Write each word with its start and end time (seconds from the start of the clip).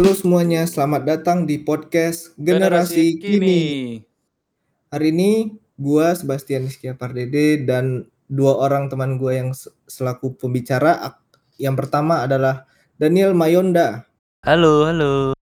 Halo 0.00 0.16
semuanya, 0.16 0.64
selamat 0.64 1.02
datang 1.04 1.44
di 1.44 1.60
podcast 1.60 2.32
Generasi, 2.40 3.20
Generasi 3.20 3.20
Kini. 3.20 3.36
Kini. 3.36 3.62
Hari 4.88 5.12
ini 5.12 5.52
gua 5.76 6.16
Sebastian 6.16 6.64
Rizky 6.64 6.88
Pardede 6.96 7.68
dan 7.68 8.08
dua 8.24 8.64
orang 8.64 8.88
teman 8.88 9.20
gua 9.20 9.36
yang 9.36 9.52
se- 9.52 9.68
selaku 9.84 10.40
pembicara. 10.40 11.20
Yang 11.60 11.84
pertama 11.84 12.24
adalah 12.24 12.64
Daniel 12.96 13.36
Mayonda, 13.36 14.08
Halo, 14.40 14.88
halo. 14.88 15.36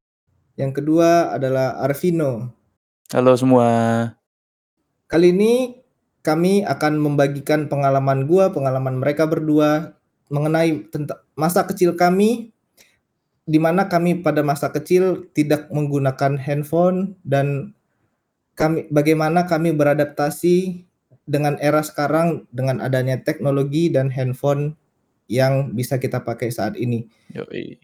yang 0.58 0.74
kedua 0.74 1.38
adalah 1.38 1.78
Arvino. 1.78 2.50
Halo 3.14 3.38
semua. 3.38 3.70
Kali 5.06 5.38
ini 5.38 5.78
kami 6.26 6.66
akan 6.66 6.98
membagikan 6.98 7.70
pengalaman 7.70 8.26
gua, 8.26 8.50
pengalaman 8.50 8.98
mereka 8.98 9.22
berdua 9.30 9.94
mengenai 10.34 10.90
tentang 10.90 11.22
masa 11.38 11.62
kecil 11.62 11.94
kami 11.94 12.50
di 13.48 13.56
mana 13.56 13.88
kami 13.88 14.20
pada 14.20 14.44
masa 14.44 14.68
kecil 14.68 15.32
tidak 15.32 15.72
menggunakan 15.72 16.36
handphone 16.36 17.16
dan 17.24 17.72
kami 18.52 18.84
bagaimana 18.92 19.48
kami 19.48 19.72
beradaptasi 19.72 20.84
dengan 21.24 21.56
era 21.64 21.80
sekarang 21.80 22.44
dengan 22.52 22.84
adanya 22.84 23.16
teknologi 23.24 23.88
dan 23.88 24.12
handphone 24.12 24.76
yang 25.32 25.72
bisa 25.72 25.96
kita 25.96 26.20
pakai 26.20 26.52
saat 26.52 26.76
ini. 26.76 27.08
Yoi. 27.32 27.80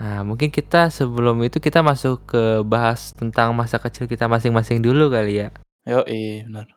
Nah, 0.00 0.24
mungkin 0.24 0.48
kita 0.48 0.88
sebelum 0.88 1.36
itu 1.44 1.60
kita 1.60 1.84
masuk 1.84 2.24
ke 2.24 2.42
bahas 2.64 3.12
tentang 3.12 3.52
masa 3.52 3.76
kecil 3.76 4.08
kita 4.08 4.24
masing-masing 4.24 4.80
dulu 4.80 5.12
kali 5.12 5.44
ya. 5.44 5.48
Yoi, 5.84 6.48
benar. 6.48 6.68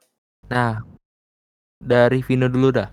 Nah, 0.52 0.84
dari 1.80 2.20
Vino 2.20 2.52
dulu 2.52 2.76
dah. 2.76 2.92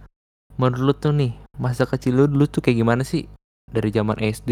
Menurut 0.62 0.82
lu 0.84 0.92
tuh 0.94 1.12
nih, 1.16 1.34
masa 1.58 1.90
kecil 1.90 2.22
lu 2.22 2.24
dulu 2.30 2.46
tuh 2.46 2.62
kayak 2.62 2.78
gimana 2.86 3.02
sih? 3.02 3.26
Dari 3.72 3.88
zaman 3.88 4.20
SD. 4.20 4.50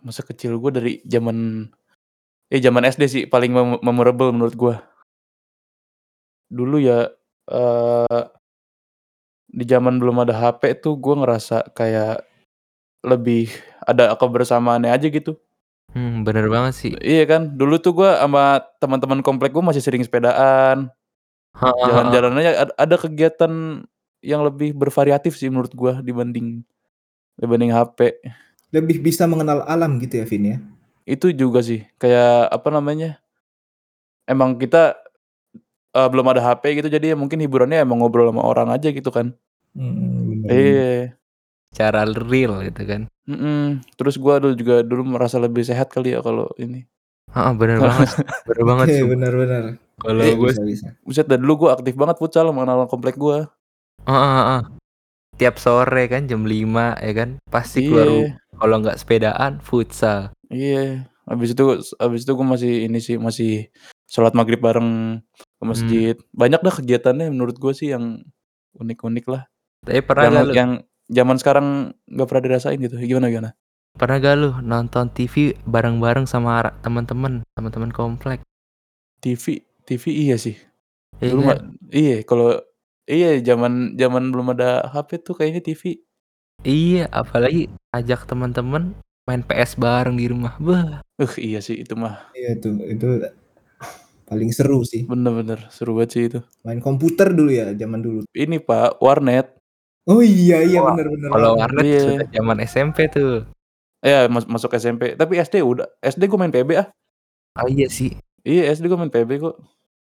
Masa 0.00 0.24
kecil 0.24 0.56
gue 0.56 0.70
dari 0.72 0.92
zaman 1.04 1.68
eh 2.46 2.62
zaman 2.62 2.86
SD 2.88 3.02
sih 3.10 3.24
paling 3.28 3.52
mem- 3.52 3.82
memorable 3.84 4.32
menurut 4.32 4.56
gue. 4.56 4.74
Dulu 6.48 6.76
ya 6.80 7.10
eh 7.52 8.22
di 9.46 9.64
zaman 9.64 9.96
belum 10.00 10.26
ada 10.26 10.34
HP 10.36 10.80
tuh 10.84 10.98
gue 10.98 11.14
ngerasa 11.16 11.72
kayak 11.72 12.24
lebih 13.06 13.48
ada 13.86 14.12
kebersamaannya 14.18 14.90
aja 14.90 15.06
gitu. 15.06 15.38
Hmm, 15.94 16.26
bener 16.26 16.50
banget 16.50 16.74
sih. 16.76 16.92
Iya 16.98 17.24
kan, 17.24 17.56
dulu 17.56 17.80
tuh 17.80 18.02
gue 18.02 18.10
sama 18.10 18.60
teman-teman 18.82 19.22
komplek 19.24 19.54
gue 19.54 19.64
masih 19.64 19.80
sering 19.80 20.02
sepedaan, 20.04 20.90
jalan-jalannya 21.56 22.52
ad- 22.52 22.76
ada 22.76 22.96
kegiatan 23.00 23.80
yang 24.20 24.42
lebih 24.44 24.74
bervariatif 24.76 25.38
sih 25.38 25.48
menurut 25.48 25.72
gue 25.72 25.92
dibanding 26.04 26.66
dibanding 27.36 27.72
HP. 27.72 28.16
Lebih 28.74 29.00
bisa 29.00 29.24
mengenal 29.24 29.62
alam 29.64 29.96
gitu 30.02 30.20
ya 30.20 30.26
Vin 30.26 30.44
ya. 30.44 30.56
Itu 31.06 31.30
juga 31.30 31.62
sih, 31.62 31.86
kayak 32.02 32.50
apa 32.50 32.68
namanya, 32.74 33.22
emang 34.26 34.58
kita, 34.58 34.98
eee, 35.94 36.08
belum 36.10 36.26
ada 36.32 36.42
HP 36.42 36.82
gitu 36.82 36.88
jadi 36.90 37.14
ya 37.14 37.16
mungkin 37.16 37.38
hiburannya 37.42 37.82
emang 37.82 38.02
ngobrol 38.02 38.28
sama 38.30 38.42
orang 38.42 38.68
aja 38.74 38.90
gitu 38.90 39.08
kan. 39.14 39.32
Hmm, 39.76 40.32
benar. 40.32 40.48
Iya, 40.50 40.94
Cara 41.76 42.08
real 42.08 42.64
gitu 42.64 42.82
kan. 42.88 43.02
mhm, 43.28 43.84
terus 44.00 44.16
gua 44.16 44.40
dulu 44.40 44.54
juga 44.56 44.80
dulu 44.86 45.02
merasa 45.04 45.36
lebih 45.36 45.60
sehat 45.66 45.92
kali 45.92 46.14
ya 46.16 46.22
kalau 46.24 46.48
ini. 46.56 46.86
Heeh, 47.34 47.52
bener 47.58 47.78
banget. 47.82 48.08
Bener 48.48 48.64
banget 48.64 48.86
sih. 48.94 49.04
benar-benar. 49.04 49.64
Kalau 49.98 50.22
Eh, 50.22 50.32
gue 50.38 50.48
bisa 50.54 50.62
bisa. 50.64 50.86
Buset 51.02 51.26
dah 51.28 51.36
dulu 51.36 51.66
gua 51.66 51.70
aktif 51.76 51.92
banget 51.98 52.16
futsal 52.22 52.48
sama 52.48 52.62
anak-anak 52.64 52.88
komplek 52.88 53.16
gua. 53.18 53.50
Heeh, 54.06 54.32
heeh. 54.40 54.62
Tiap 55.36 55.60
sore 55.60 56.08
kan 56.08 56.24
jam 56.24 56.48
5 56.48 56.96
ya 56.96 57.12
kan. 57.12 57.36
Pasti 57.46 57.84
keluar 57.84 58.08
Iya. 58.08 58.28
Kalau 58.56 58.76
nggak 58.80 58.96
sepedaan, 58.96 59.52
futsal. 59.60 60.32
iya, 60.48 61.04
habis 61.28 61.52
itu 61.52 61.64
habis 62.00 62.24
itu 62.24 62.32
gua 62.32 62.56
masih 62.56 62.88
ini 62.88 63.04
sih, 63.04 63.20
masih 63.20 63.68
sholat 64.08 64.32
maghrib 64.32 64.64
bareng 64.64 65.20
ke 65.20 65.60
Hmm. 65.60 65.68
masjid. 65.68 66.14
Banyak 66.32 66.64
dah 66.64 66.72
kegiatannya 66.72 67.28
menurut 67.28 67.60
gua 67.60 67.76
sih 67.76 67.92
yang 67.92 68.24
unik-unik 68.74 69.26
lah. 69.28 69.44
Tapi 69.84 70.00
pernah 70.00 70.24
Yang 70.24 70.32
gak 70.32 70.56
yang 70.56 70.70
zaman 71.06 71.36
sekarang 71.36 71.66
nggak 72.08 72.26
pernah 72.26 72.44
dirasain 72.48 72.80
gitu, 72.80 72.96
gimana 72.96 73.28
gimana? 73.28 73.50
Pernah 73.92 74.16
gak 74.20 74.34
lu 74.36 74.50
nonton 74.60 75.08
TV 75.08 75.34
bareng-bareng 75.64 76.24
sama 76.24 76.64
teman-teman, 76.80 77.44
teman-teman 77.52 77.92
komplek? 77.92 78.40
TV 79.20 79.60
TV 79.84 80.02
iya 80.12 80.36
sih. 80.36 80.56
Iya 81.20 81.32
Dulu 81.32 81.42
iya 81.92 82.16
kalau 82.24 82.60
iya 83.06 83.38
zaman 83.40 83.94
zaman 83.94 84.30
belum 84.30 84.52
ada 84.54 84.86
HP 84.90 85.22
tuh 85.22 85.34
kayaknya 85.34 85.62
TV. 85.62 85.82
Iya, 86.62 87.06
apalagi 87.12 87.68
ajak 87.92 88.26
teman-teman 88.26 88.96
main 89.24 89.42
PS 89.42 89.76
bareng 89.76 90.16
di 90.16 90.26
rumah. 90.26 90.54
Bah, 90.58 91.02
Uh 91.16 91.34
iya 91.38 91.58
sih 91.58 91.80
itu 91.80 91.94
mah. 91.94 92.30
Iya 92.32 92.58
tuh, 92.58 92.76
itu 92.84 93.06
paling 94.26 94.50
seru 94.50 94.82
sih. 94.82 95.06
Bener-bener 95.06 95.70
seru 95.70 95.94
banget 95.94 96.10
sih 96.12 96.22
itu. 96.26 96.38
Main 96.62 96.82
komputer 96.82 97.30
dulu 97.30 97.50
ya, 97.50 97.70
zaman 97.72 98.02
dulu. 98.02 98.20
Ini 98.34 98.58
Pak, 98.58 98.98
warnet. 98.98 99.54
Oh 100.06 100.22
iya 100.22 100.62
iya 100.62 100.78
Wah, 100.82 100.94
benar-benar. 100.94 101.28
kalau 101.34 101.50
warnet 101.58 101.82
Iya. 101.82 102.00
sudah 102.02 102.26
zaman 102.30 102.56
SMP 102.62 102.98
tuh. 103.10 103.42
Ya 104.02 104.30
mas 104.30 104.46
masuk 104.46 104.70
SMP. 104.74 105.18
Tapi 105.18 105.34
SD 105.36 105.62
udah 105.62 105.86
SD 105.98 106.30
gua 106.30 106.46
main 106.46 106.54
PB 106.54 106.70
ah. 106.78 106.86
Oh 107.58 107.66
iya 107.66 107.90
sih. 107.90 108.14
Iya 108.42 108.70
SD 108.70 108.86
gua 108.86 109.02
main 109.02 109.10
PB 109.10 109.30
kok. 109.38 109.58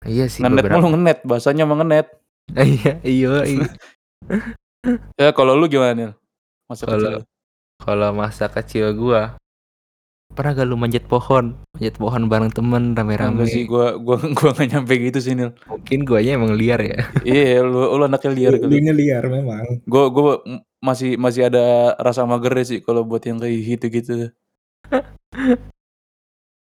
Iya 0.07 0.31
sih 0.31 0.41
Ngenet 0.41 0.71
mulu 0.71 0.95
ngenet, 0.95 1.19
bahasanya 1.27 1.67
mah 1.67 1.83
ngenet. 1.83 2.07
iya, 2.75 2.93
iya, 3.03 3.33
iya. 3.45 3.67
Ya 5.17 5.29
kalau 5.31 5.55
lu 5.55 5.69
gimana 5.69 5.93
Nil? 5.93 6.13
Masa 6.67 6.87
Kalau 6.87 6.99
kecil. 6.99 7.23
kalau 7.81 8.11
masa 8.13 8.47
kecil 8.47 8.87
gua 8.95 9.35
pernah 10.31 10.55
gak 10.55 10.69
lu 10.71 10.79
manjat 10.79 11.05
pohon? 11.05 11.59
Manjat 11.75 11.99
pohon 11.99 12.31
bareng 12.31 12.55
temen 12.55 12.95
Enggak 12.95 13.51
sih 13.51 13.67
rame-rame. 13.67 13.67
gua 13.67 13.87
gua 13.99 14.17
gua 14.31 14.51
gak 14.55 14.69
nyampe 14.71 14.95
gitu 14.97 15.19
sih 15.19 15.35
Nil. 15.35 15.51
Mungkin 15.67 16.07
guanya 16.07 16.39
emang 16.39 16.55
liar 16.55 16.81
ya. 16.81 16.97
Iya 17.27 17.67
lu 17.67 17.99
lu 17.99 18.03
anaknya 18.07 18.31
liar 18.31 18.53
Lu- 18.57 18.63
kali. 18.63 18.73
Lunya 18.79 18.95
liar 18.95 19.25
memang. 19.27 19.83
Gua 19.85 20.07
gua 20.09 20.33
masih 20.81 21.19
masih 21.19 21.51
ada 21.51 21.93
rasa 21.99 22.23
magernya 22.25 22.65
sih 22.65 22.79
kalau 22.81 23.03
buat 23.03 23.21
yang 23.27 23.43
kayak 23.43 23.59
gitu-gitu. 23.77 24.31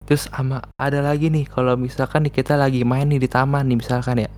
Terus 0.05 0.29
sama 0.29 0.61
ada 0.77 1.01
lagi 1.01 1.33
nih 1.33 1.49
kalau 1.49 1.73
misalkan 1.73 2.29
nih 2.29 2.33
kita 2.37 2.53
lagi 2.53 2.85
main 2.85 3.09
nih 3.09 3.17
di 3.17 3.29
taman 3.29 3.65
nih 3.65 3.81
misalkan 3.81 4.21
ya. 4.23 4.29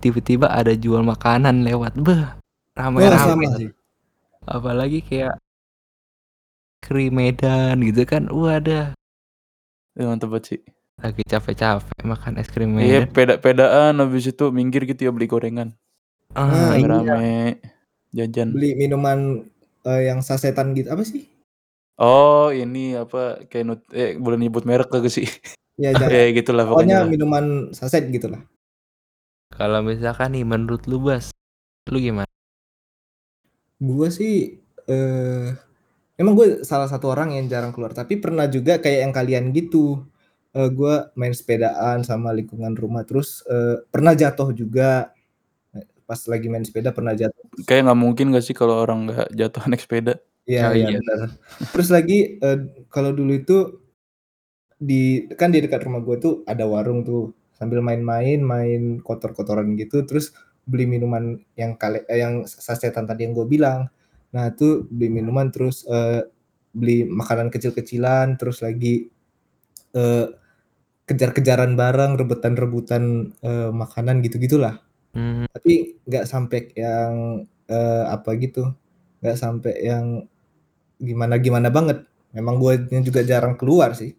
Tiba-tiba 0.00 0.48
ada 0.48 0.72
jual 0.72 1.04
makanan 1.04 1.62
lewat. 1.62 1.92
Sama 2.74 2.96
sih. 3.60 3.68
Apalagi 4.48 5.04
kayak 5.04 5.36
krim 6.80 7.12
Medan 7.14 7.76
gitu 7.84 8.02
kan. 8.08 8.26
Wah, 8.32 8.58
ada 8.58 8.96
Ya, 9.98 10.06
mantep 10.06 10.30
banget 10.30 10.44
sih. 10.46 10.60
lagi 11.00 11.24
capek-capek 11.24 12.04
makan 12.04 12.36
es 12.36 12.48
krim 12.48 12.76
Iya, 12.76 13.04
Medan. 13.04 13.12
peda-pedaan 13.12 13.94
habis 14.00 14.28
itu 14.28 14.48
minggir 14.52 14.84
gitu 14.84 15.08
ya 15.08 15.12
beli 15.12 15.26
gorengan. 15.26 15.72
Ah, 16.32 16.72
Ah, 16.72 16.78
iya. 16.78 16.86
Rame-rame 16.86 17.32
jajan. 18.12 18.48
Beli 18.54 18.76
minuman 18.76 19.44
eh, 19.84 20.02
yang 20.08 20.20
sasetan 20.20 20.72
gitu 20.76 20.92
apa 20.92 21.02
sih? 21.04 21.24
Oh, 22.00 22.48
ini 22.48 22.96
apa 22.96 23.44
kayak 23.44 23.64
nut 23.66 23.80
eh 23.92 24.16
boleh 24.16 24.40
nyebut 24.40 24.64
merek 24.64 24.88
kagak 24.88 25.12
sih? 25.12 25.28
Ya 25.76 25.92
jangan. 25.92 26.12
ya 26.16 26.24
gitulah 26.32 26.64
Pokoknya 26.64 27.04
pokoknya. 27.04 27.12
minuman 27.12 27.44
saset 27.72 28.04
gitu 28.08 28.28
lah. 28.28 28.40
Kalau 29.60 29.84
misalkan 29.84 30.32
nih 30.32 30.44
menurut 30.48 30.88
lu 30.88 31.04
Bas, 31.04 31.36
lu 31.92 32.00
gimana? 32.00 32.24
Gua 33.76 34.08
sih 34.08 34.56
eh 34.88 35.46
emang 36.16 36.32
gue 36.32 36.46
salah 36.64 36.88
satu 36.88 37.12
orang 37.12 37.36
yang 37.36 37.44
jarang 37.52 37.72
keluar, 37.76 37.92
tapi 37.92 38.16
pernah 38.16 38.48
juga 38.48 38.80
kayak 38.80 38.98
yang 39.04 39.12
kalian 39.12 39.44
gitu. 39.52 40.00
Eh 40.56 40.68
gua 40.72 41.12
main 41.12 41.36
sepedaan 41.36 42.00
sama 42.08 42.32
lingkungan 42.32 42.72
rumah 42.72 43.04
terus 43.04 43.44
eh, 43.52 43.84
pernah 43.92 44.16
jatuh 44.16 44.56
juga. 44.56 45.12
Pas 46.08 46.18
lagi 46.24 46.48
main 46.48 46.64
sepeda 46.64 46.90
pernah 46.96 47.12
jatuh. 47.12 47.44
Kayak 47.68 47.86
nggak 47.86 48.00
mungkin 48.00 48.26
gak 48.32 48.42
sih 48.48 48.56
kalau 48.56 48.80
orang 48.80 49.12
nggak 49.12 49.28
jatuh 49.36 49.62
naik 49.68 49.84
sepeda? 49.84 50.14
Iya, 50.48 50.62
Oh, 50.66 50.74
iya 50.74 50.88
iya. 50.88 50.98
benar. 51.04 51.20
Terus 51.70 51.88
lagi 51.92 52.18
eh, 52.40 52.58
kalau 52.88 53.12
dulu 53.12 53.32
itu 53.36 53.56
di 54.80 55.28
kan 55.36 55.52
di 55.52 55.60
dekat 55.60 55.84
rumah 55.84 56.00
gue 56.00 56.16
tuh 56.16 56.34
ada 56.48 56.64
warung 56.64 57.04
tuh 57.04 57.36
sambil 57.60 57.84
main-main 57.84 58.40
main 58.40 59.04
kotor-kotoran 59.04 59.76
gitu 59.76 60.00
terus 60.08 60.32
beli 60.64 60.88
minuman 60.88 61.36
yang 61.60 61.76
kale 61.76 62.08
eh, 62.08 62.24
yang 62.24 62.48
sasetan 62.48 63.04
tadi 63.04 63.28
yang 63.28 63.36
gue 63.36 63.44
bilang. 63.44 63.92
Nah 64.32 64.48
itu 64.48 64.88
beli 64.88 65.20
minuman 65.20 65.52
terus 65.52 65.84
eh, 65.84 66.24
beli 66.72 67.04
makanan 67.04 67.52
kecil-kecilan 67.52 68.40
terus 68.40 68.64
lagi 68.64 69.12
eh, 69.92 70.26
kejar-kejaran 71.04 71.76
bareng 71.76 72.16
rebutan-rebutan 72.16 73.34
eh, 73.44 73.70
makanan 73.74 74.24
gitu-gitulah. 74.24 74.80
Hmm, 75.12 75.44
tapi 75.50 76.00
nggak 76.06 76.24
sampai 76.24 76.72
yang 76.72 77.44
eh, 77.68 78.04
apa 78.08 78.30
gitu 78.40 78.72
nggak 79.20 79.36
sampai 79.36 79.74
yang 79.84 80.24
gimana 80.96 81.36
gimana 81.36 81.68
banget. 81.68 82.08
Memang 82.32 82.62
gue 82.62 82.86
juga 83.04 83.26
jarang 83.26 83.58
keluar 83.58 83.92
sih 83.98 84.14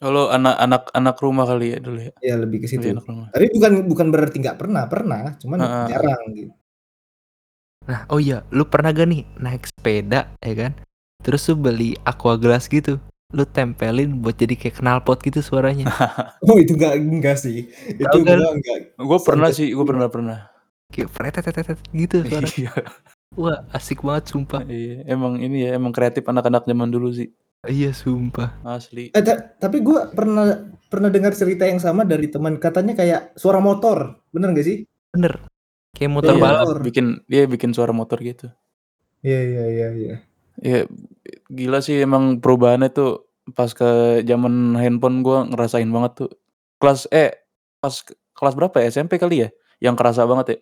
Kalau 0.00 0.32
anak-anak 0.32 0.82
anak 0.90 1.16
rumah 1.20 1.44
kali 1.44 1.66
ya 1.70 1.78
dulu 1.78 2.00
ya. 2.00 2.12
ya 2.24 2.34
lebih 2.34 2.64
ke 2.64 2.66
Lebih 2.66 2.80
situ 2.80 2.86
anak 2.90 3.04
rumah. 3.04 3.28
tapi 3.30 3.46
bukan 3.52 3.72
bukan 3.84 4.06
berarti 4.08 4.36
nggak 4.40 4.56
pernah 4.56 4.82
pernah 4.88 5.22
cuman 5.36 5.58
Heeh. 5.60 5.86
jarang 5.88 6.22
gitu 6.32 6.52
Nah, 7.82 8.04
oh 8.08 8.20
iya, 8.20 8.44
lu 8.48 8.62
pernah 8.64 8.92
gak 8.92 9.08
nih 9.08 9.24
naik 9.36 9.64
sepeda, 9.66 10.28
ya 10.38 10.54
kan? 10.54 10.72
Terus 11.20 11.48
lu 11.48 11.56
beli 11.58 11.96
aqua 12.02 12.36
gelas 12.36 12.64
gitu. 12.66 13.00
lu 13.30 13.46
tempelin 13.46 14.18
buat 14.18 14.34
jadi 14.34 14.58
kayak 14.58 14.82
knalpot 14.82 15.22
gitu 15.22 15.38
suaranya. 15.38 15.86
Oh 16.44 16.58
itu 16.58 16.74
enggak 16.74 16.98
enggak 16.98 17.36
sih. 17.38 17.70
Itu 17.88 18.26
kan? 18.26 18.36
gua 18.36 18.52
enggak 18.52 18.76
Gue 18.98 19.18
pernah 19.22 19.48
sampai 19.48 19.58
sih, 19.58 19.68
gue 19.70 19.86
pernah 19.86 20.08
pernah. 20.10 20.38
Kayak 20.90 21.08
fretetetetet 21.14 21.78
gitu 21.90 22.26
suara. 22.26 22.46
Iya, 22.58 22.72
Wah, 23.32 23.58
asik 23.70 24.02
banget 24.02 24.34
sumpah. 24.34 24.66
iya. 24.66 25.06
Emang 25.06 25.38
ini 25.38 25.62
ya, 25.62 25.78
emang 25.78 25.94
kreatif 25.94 26.26
anak-anak 26.26 26.66
zaman 26.66 26.90
dulu 26.90 27.14
sih. 27.14 27.30
Iya, 27.60 27.92
sumpah. 27.92 28.56
Asli. 28.64 29.12
Eh, 29.12 29.20
ta- 29.20 29.52
tapi 29.54 29.84
gua 29.84 30.08
pernah 30.08 30.48
pernah 30.88 31.12
dengar 31.12 31.36
cerita 31.36 31.68
yang 31.68 31.76
sama 31.76 32.02
dari 32.02 32.26
teman 32.26 32.56
katanya 32.56 32.96
kayak 32.96 33.36
suara 33.36 33.60
motor. 33.60 34.16
Bener 34.32 34.56
gak 34.56 34.64
sih? 34.64 34.88
Bener. 35.12 35.44
Kayak 35.92 36.12
motor 36.14 36.34
Iya. 36.34 36.40
balap. 36.40 36.60
motor. 36.64 36.78
bikin 36.80 37.06
dia 37.28 37.44
bikin 37.44 37.70
suara 37.70 37.92
motor 37.92 38.16
gitu. 38.20 38.48
Iya 39.20 39.40
iya 39.44 39.64
iya 39.68 39.88
iya. 39.92 40.16
Ya 40.56 40.78
gila 41.46 41.78
sih 41.78 42.00
emang 42.00 42.40
perubahannya 42.40 42.88
tuh 42.88 43.28
pas 43.52 43.68
ke 43.70 43.88
zaman 44.24 44.72
handphone 44.74 45.20
gua 45.20 45.44
ngerasain 45.44 45.88
banget 45.88 46.12
tuh. 46.16 46.30
Kelas 46.80 47.04
eh 47.12 47.36
pas 47.76 47.92
ke- 47.92 48.16
kelas 48.32 48.56
berapa 48.56 48.76
ya? 48.80 48.88
SMP 48.88 49.20
kali 49.20 49.44
ya? 49.44 49.48
Yang 49.78 50.00
kerasa 50.00 50.24
banget 50.24 50.46
ya. 50.48 50.58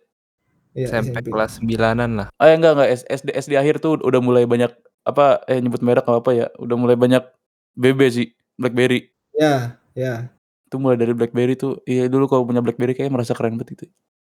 Iya, 0.75 0.85
SMP 0.99 1.15
SMP. 1.15 1.31
kelas 1.31 1.51
9-an 1.63 2.11
lah. 2.13 2.27
Ah 2.35 2.51
enggak 2.51 2.75
enggak 2.75 2.89
SD 3.07 3.31
SD 3.33 3.53
akhir 3.55 3.79
tuh 3.79 3.95
udah 3.97 4.19
mulai 4.19 4.43
banyak 4.43 4.69
apa 5.11 5.43
eh 5.49 5.59
nyebut 5.59 5.81
merek 5.81 6.05
apa 6.05 6.19
apa 6.21 6.31
ya? 6.33 6.47
Udah 6.61 6.75
mulai 6.77 6.95
banyak 6.95 7.23
BB 7.75 7.99
sih, 8.11 8.27
BlackBerry. 8.59 9.09
Ya, 9.35 9.79
ya. 9.95 10.29
Itu 10.69 10.77
mulai 10.77 10.99
dari 10.99 11.17
BlackBerry 11.17 11.57
tuh. 11.57 11.81
Iya 11.87 12.05
dulu 12.11 12.29
kalau 12.29 12.45
punya 12.45 12.61
BlackBerry 12.61 12.93
kayak 12.93 13.09
merasa 13.09 13.33
keren 13.33 13.57
banget 13.57 13.79
itu. 13.79 13.85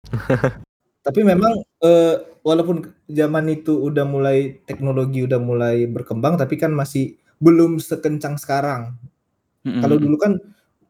Tapi 1.07 1.21
memang 1.23 1.63
eh, 1.87 2.15
walaupun 2.43 2.83
zaman 3.07 3.47
itu 3.55 3.79
udah 3.79 4.03
mulai 4.03 4.59
teknologi 4.67 5.23
udah 5.23 5.39
mulai 5.39 5.87
berkembang 5.87 6.35
tapi 6.35 6.59
kan 6.59 6.75
masih 6.75 7.15
belum 7.39 7.79
sekencang 7.79 8.35
sekarang. 8.43 8.99
Mm-mm. 9.63 9.87
Kalau 9.87 9.97
dulu 10.03 10.17
kan 10.19 10.33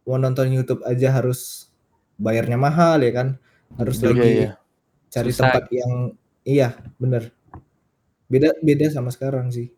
mau 0.08 0.16
nonton 0.16 0.48
YouTube 0.56 0.80
aja 0.88 1.12
harus 1.12 1.68
bayarnya 2.16 2.56
mahal 2.56 3.04
ya 3.04 3.12
kan. 3.12 3.28
Harus 3.76 4.00
Iya, 4.00 4.06
lagi 4.08 4.24
iya. 4.24 4.50
cari 5.12 5.30
Susah. 5.36 5.52
tempat 5.52 5.64
yang 5.68 5.92
iya, 6.48 6.68
bener. 6.96 7.28
Beda 8.32 8.56
beda 8.64 8.88
sama 8.88 9.12
sekarang 9.12 9.52
sih. 9.52 9.68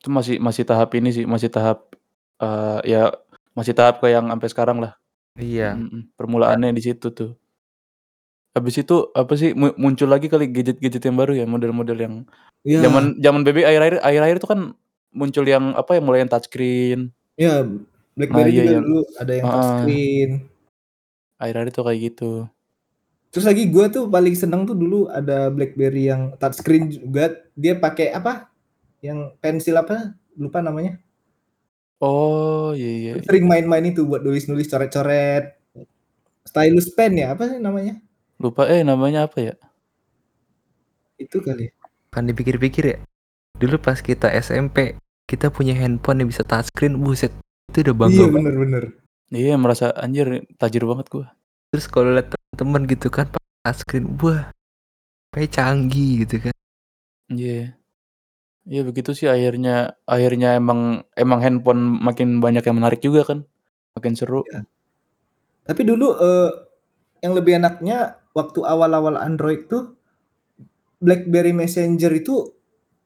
Itu 0.00 0.08
masih 0.08 0.40
masih 0.40 0.64
tahap 0.64 0.90
ini 0.96 1.12
sih, 1.12 1.24
masih 1.28 1.52
tahap 1.52 1.92
eh 2.40 2.80
ya 2.88 3.12
masih 3.52 3.76
tahap 3.76 4.00
kayak 4.00 4.24
yang 4.24 4.26
sampai 4.32 4.48
sekarang 4.48 4.78
lah. 4.80 4.96
Iya. 5.36 5.76
Mm-mm. 5.76 6.16
Permulaannya 6.16 6.72
di 6.72 6.82
situ 6.82 7.12
tuh. 7.12 7.36
Habis 8.50 8.82
itu 8.82 9.12
apa 9.14 9.36
sih 9.38 9.54
mu- 9.54 9.76
muncul 9.78 10.10
lagi 10.10 10.26
kali 10.26 10.48
gadget-gadget 10.50 11.04
yang 11.06 11.20
baru 11.20 11.36
ya, 11.36 11.46
model-model 11.46 11.98
yang 12.00 12.14
Iya. 12.64 12.82
zaman 12.82 13.20
zaman 13.20 13.40
BB 13.44 13.62
akhir-akhir 13.62 13.94
akhir-akhir 14.02 14.36
itu 14.40 14.48
kan 14.50 14.60
muncul 15.12 15.44
yang 15.44 15.76
apa 15.76 16.00
yang 16.00 16.04
mulai 16.04 16.24
yang 16.24 16.32
touchscreen. 16.32 17.12
Iya, 17.36 17.64
BlackBerry 18.16 18.50
Nah, 18.50 18.52
iya, 18.52 18.58
juga 18.58 18.72
yang- 18.74 18.84
dulu 18.84 19.00
ada 19.16 19.32
yang 19.32 19.46
touchscreen. 19.46 20.30
Akhir-akhir 21.38 21.68
itu 21.70 21.80
kayak 21.80 22.00
gitu. 22.02 22.32
Terus 23.30 23.44
lagi 23.46 23.62
gua 23.70 23.86
tuh 23.86 24.10
paling 24.10 24.34
seneng 24.34 24.66
tuh 24.66 24.74
dulu 24.74 25.06
ada 25.06 25.46
BlackBerry 25.48 26.10
yang 26.10 26.34
touchscreen 26.34 26.90
juga. 26.90 27.38
Dia 27.54 27.78
pakai 27.78 28.10
apa? 28.10 28.49
Yang 29.00 29.36
pensil 29.40 29.76
apa? 29.80 30.14
Lupa 30.36 30.60
namanya. 30.60 31.00
Oh, 32.00 32.72
iya 32.72 32.88
iya. 32.88 33.12
iya. 33.16 33.24
Sering 33.24 33.44
main-main 33.44 33.84
itu 33.84 34.08
buat 34.08 34.24
nulis-nulis 34.24 34.68
coret-coret. 34.68 35.60
Stylus 36.48 36.88
pen 36.96 37.20
ya, 37.20 37.36
apa 37.36 37.44
sih 37.48 37.60
namanya? 37.60 38.00
Lupa 38.40 38.64
eh 38.72 38.80
namanya 38.80 39.28
apa 39.28 39.52
ya? 39.52 39.54
Itu 41.20 41.44
kali. 41.44 41.68
ya. 41.68 41.72
Kan 42.08 42.24
dipikir-pikir 42.24 42.84
ya. 42.88 42.98
Dulu 43.60 43.76
pas 43.76 44.00
kita 44.00 44.32
SMP, 44.32 44.96
kita 45.28 45.52
punya 45.52 45.76
handphone 45.76 46.24
yang 46.24 46.28
bisa 46.32 46.40
touchscreen, 46.40 46.96
buset. 46.96 47.32
Itu 47.68 47.84
udah 47.84 47.94
bangga 47.94 48.16
Iya 48.16 48.28
bener-bener. 48.32 48.84
Iya 49.30 49.54
merasa 49.60 49.92
anjir 49.94 50.42
tajir 50.56 50.88
banget 50.88 51.06
gua. 51.12 51.26
Terus 51.70 51.86
kalau 51.86 52.16
liat 52.16 52.34
temen 52.56 52.82
gitu 52.88 53.12
kan 53.12 53.28
touchscreen, 53.62 54.16
wah, 54.24 54.48
kayak 55.36 55.52
canggih 55.52 56.24
gitu 56.24 56.48
kan. 56.48 56.54
Iya. 57.28 57.79
Iya 58.68 58.84
begitu 58.84 59.16
sih 59.16 59.26
akhirnya 59.26 59.96
akhirnya 60.04 60.56
emang 60.60 61.06
emang 61.16 61.40
handphone 61.40 61.80
makin 62.00 62.44
banyak 62.44 62.60
yang 62.66 62.76
menarik 62.76 63.00
juga 63.00 63.24
kan. 63.24 63.38
Makin 63.96 64.12
seru. 64.18 64.44
Iya. 64.46 64.68
Tapi 65.64 65.82
dulu 65.86 66.16
eh, 66.20 66.50
yang 67.24 67.32
lebih 67.36 67.60
enaknya 67.60 68.20
waktu 68.36 68.60
awal-awal 68.64 69.16
Android 69.16 69.68
tuh 69.68 69.96
BlackBerry 71.00 71.56
Messenger 71.56 72.12
itu 72.12 72.52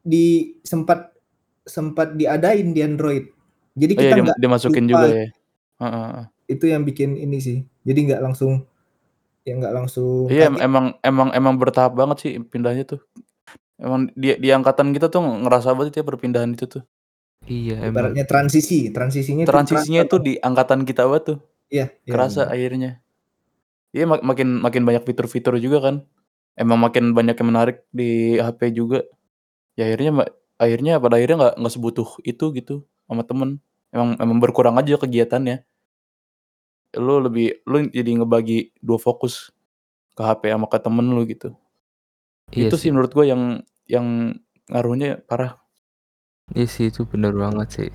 di 0.02 0.58
sempat 0.66 1.14
sempat 1.64 2.18
diadain 2.18 2.74
di 2.74 2.80
Android. 2.84 3.24
Jadi 3.74 3.92
Oh 3.96 4.02
iya 4.02 4.10
kita 4.12 4.22
nggak 4.26 4.40
dimasukin 4.42 4.84
lupa 4.86 4.90
juga 4.92 5.06
ya. 5.08 5.26
Heeh, 5.74 5.90
heeh. 6.14 6.24
itu 6.50 6.64
yang 6.70 6.82
bikin 6.84 7.16
ini 7.18 7.38
sih. 7.40 7.58
Jadi 7.86 7.98
nggak 8.12 8.22
langsung 8.22 8.66
ya 9.44 9.52
nggak 9.60 9.74
langsung 9.74 10.28
Iya 10.28 10.48
em- 10.48 10.56
kaget. 10.56 10.66
emang 10.66 10.86
emang 11.04 11.28
emang 11.36 11.54
bertahap 11.56 11.92
banget 11.96 12.16
sih 12.20 12.32
pindahnya 12.40 12.84
tuh. 12.84 13.00
Emang 13.74 14.06
di 14.14 14.38
di 14.38 14.48
angkatan 14.50 14.94
kita 14.94 15.10
tuh 15.10 15.20
ngerasa 15.20 15.74
banget 15.74 15.98
ya 16.00 16.04
perpindahan 16.06 16.54
itu 16.54 16.66
tuh. 16.68 16.82
Iya 17.44 17.76
emang. 17.82 18.14
Ibaratnya 18.14 18.24
transisi, 18.24 18.88
transisinya 18.88 19.44
tuh 19.44 19.50
Transisinya 19.50 20.00
kerasa 20.00 20.08
itu 20.08 20.16
banget. 20.16 20.26
di 20.26 20.32
angkatan 20.40 20.80
kita 20.82 21.02
banget 21.04 21.24
tuh. 21.26 21.38
Iya, 21.68 21.86
iya, 21.92 22.10
Kerasa 22.14 22.40
benar. 22.46 22.54
akhirnya. 22.54 22.90
Iya 23.90 24.04
mak- 24.06 24.24
makin 24.24 24.48
makin 24.58 24.82
banyak 24.82 25.02
fitur-fitur 25.04 25.54
juga 25.58 25.78
kan. 25.82 25.96
Emang 26.54 26.78
makin 26.78 27.12
banyak 27.12 27.34
yang 27.34 27.48
menarik 27.50 27.82
di 27.90 28.38
HP 28.38 28.70
juga. 28.72 29.02
Ya 29.74 29.90
akhirnya 29.90 30.22
ma- 30.22 30.32
akhirnya 30.56 31.02
pada 31.02 31.18
akhirnya 31.18 31.36
nggak 31.42 31.54
nggak 31.60 31.74
sebutuh 31.74 32.08
itu 32.22 32.44
gitu 32.54 32.74
sama 33.10 33.26
temen. 33.26 33.58
Emang 33.90 34.14
emang 34.18 34.38
berkurang 34.38 34.78
aja 34.78 34.94
kegiatannya. 34.96 35.66
Lu 36.94 37.18
lebih 37.18 37.58
lu 37.66 37.90
jadi 37.90 38.10
ngebagi 38.22 38.78
dua 38.78 39.02
fokus 39.02 39.50
ke 40.14 40.22
HP 40.22 40.54
sama 40.54 40.70
ke 40.70 40.78
temen 40.78 41.06
lu 41.10 41.26
gitu. 41.26 41.50
Iya 42.54 42.70
itu 42.70 42.76
sih. 42.78 42.88
sih 42.88 42.90
menurut 42.94 43.12
gue 43.12 43.26
yang 43.26 43.42
yang 43.90 44.06
ngaruhnya 44.70 45.20
parah. 45.26 45.58
Iya 46.54 46.66
sih 46.74 46.86
itu 46.90 47.00
bener 47.12 47.32
banget 47.42 47.68
sih. 47.76 47.88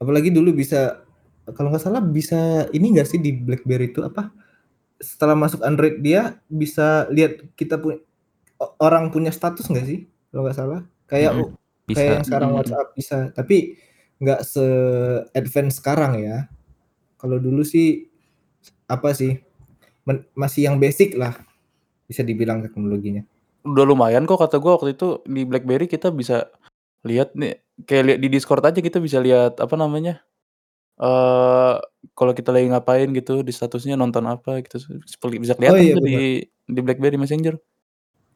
Apalagi 0.00 0.32
dulu 0.32 0.52
bisa 0.56 1.04
kalau 1.56 1.72
nggak 1.72 1.82
salah 1.82 2.02
bisa 2.04 2.68
ini 2.72 2.94
nggak 2.94 3.08
sih 3.08 3.18
di 3.20 3.36
BlackBerry 3.36 3.90
itu 3.92 4.00
apa? 4.04 4.32
Setelah 5.00 5.36
masuk 5.36 5.60
Android 5.64 6.00
dia 6.04 6.38
bisa 6.48 7.08
lihat 7.12 7.40
kita 7.56 7.80
punya 7.80 8.00
orang 8.80 9.08
punya 9.12 9.32
status 9.32 9.66
nggak 9.68 9.86
sih? 9.88 10.00
Kalau 10.30 10.42
nggak 10.46 10.58
salah. 10.58 10.80
Kayak 11.10 11.32
Mm-mm. 11.36 11.56
kayak 11.90 11.90
Bisa. 11.90 12.12
yang 12.14 12.24
sekarang 12.26 12.50
Mm-mm. 12.50 12.58
WhatsApp 12.60 12.88
bisa, 12.94 13.18
tapi 13.34 13.56
nggak 14.20 14.40
se 14.46 14.64
advance 15.34 15.74
sekarang 15.80 16.12
ya. 16.22 16.36
Kalau 17.20 17.36
dulu 17.40 17.62
sih 17.66 18.08
apa 18.88 19.12
sih? 19.16 19.40
Men- 20.08 20.26
masih 20.36 20.70
yang 20.70 20.76
basic 20.80 21.16
lah 21.16 21.36
bisa 22.08 22.24
dibilang 22.24 22.64
teknologinya. 22.64 23.24
Udah 23.66 23.84
lumayan 23.84 24.24
kok 24.24 24.40
kata 24.40 24.56
gue 24.56 24.72
waktu 24.72 24.90
itu 24.96 25.20
di 25.28 25.44
BlackBerry 25.44 25.86
kita 25.90 26.08
bisa 26.08 26.48
lihat 27.04 27.32
nih 27.36 27.60
kayak 27.88 28.04
lihat 28.04 28.18
di 28.20 28.28
Discord 28.28 28.64
aja 28.64 28.80
kita 28.80 29.00
bisa 29.00 29.20
lihat 29.20 29.56
apa 29.56 29.72
namanya 29.72 30.20
eh 31.00 31.76
kalau 32.12 32.32
kita 32.36 32.52
lagi 32.52 32.68
ngapain 32.68 33.08
gitu 33.16 33.40
di 33.40 33.52
statusnya 33.56 33.96
nonton 33.96 34.28
apa 34.28 34.60
gitu 34.60 35.00
seperti 35.08 35.40
bisa 35.40 35.56
Oh 35.56 35.64
kelihatan 35.64 35.80
iya 35.80 35.94
tuh 35.96 36.04
di 36.04 36.18
di 36.70 36.80
BlackBerry 36.84 37.16
Messenger. 37.16 37.56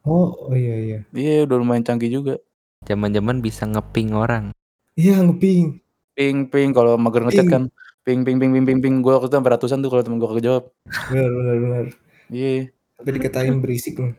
Oh, 0.05 0.49
oh 0.49 0.53
iya 0.53 0.75
iya. 0.81 0.99
Iya 1.13 1.45
udah 1.49 1.57
lumayan 1.61 1.85
canggih 1.85 2.09
juga. 2.09 2.41
Zaman-zaman 2.85 3.41
bisa 3.41 3.65
ngeping 3.69 4.13
orang. 4.13 4.53
Iya 4.97 5.21
ngeping. 5.25 5.81
Ping 6.17 6.37
ping 6.49 6.69
kalau 6.73 6.97
mager 6.97 7.25
ngechat 7.25 7.45
Ping. 7.45 7.53
kan 7.53 7.63
ping 8.05 8.21
ping 8.21 8.37
ping 8.37 8.53
ping 8.53 8.65
ping 8.65 8.79
ping 8.81 8.95
gue 9.01 9.13
waktu 9.13 9.29
itu 9.29 9.35
sampai 9.35 9.51
ratusan 9.57 9.81
tuh 9.81 9.89
kalau 9.89 10.01
temen 10.05 10.17
gue 10.17 10.29
kagak 10.29 10.45
jawab. 10.45 10.63
Benar 11.09 11.29
benar 11.33 11.55
benar. 11.61 11.85
Iya. 12.33 12.69
Tapi 12.97 13.09
dikatain 13.13 13.61
berisik 13.61 14.01
loh. 14.01 14.13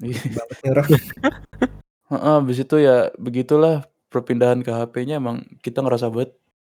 Iya. 0.00 0.20
Banget 0.34 0.56
nih 0.62 0.70
orang. 0.72 0.86
Heeh, 2.10 2.34
habis 2.40 2.58
itu 2.58 2.76
ya 2.80 3.12
begitulah 3.20 3.84
perpindahan 4.08 4.64
ke 4.64 4.72
HP-nya 4.72 5.20
emang 5.20 5.44
kita 5.60 5.84
ngerasa 5.84 6.08
banget. 6.08 6.32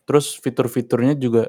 Terus 0.09 0.35
fitur-fiturnya 0.43 1.15
juga 1.15 1.47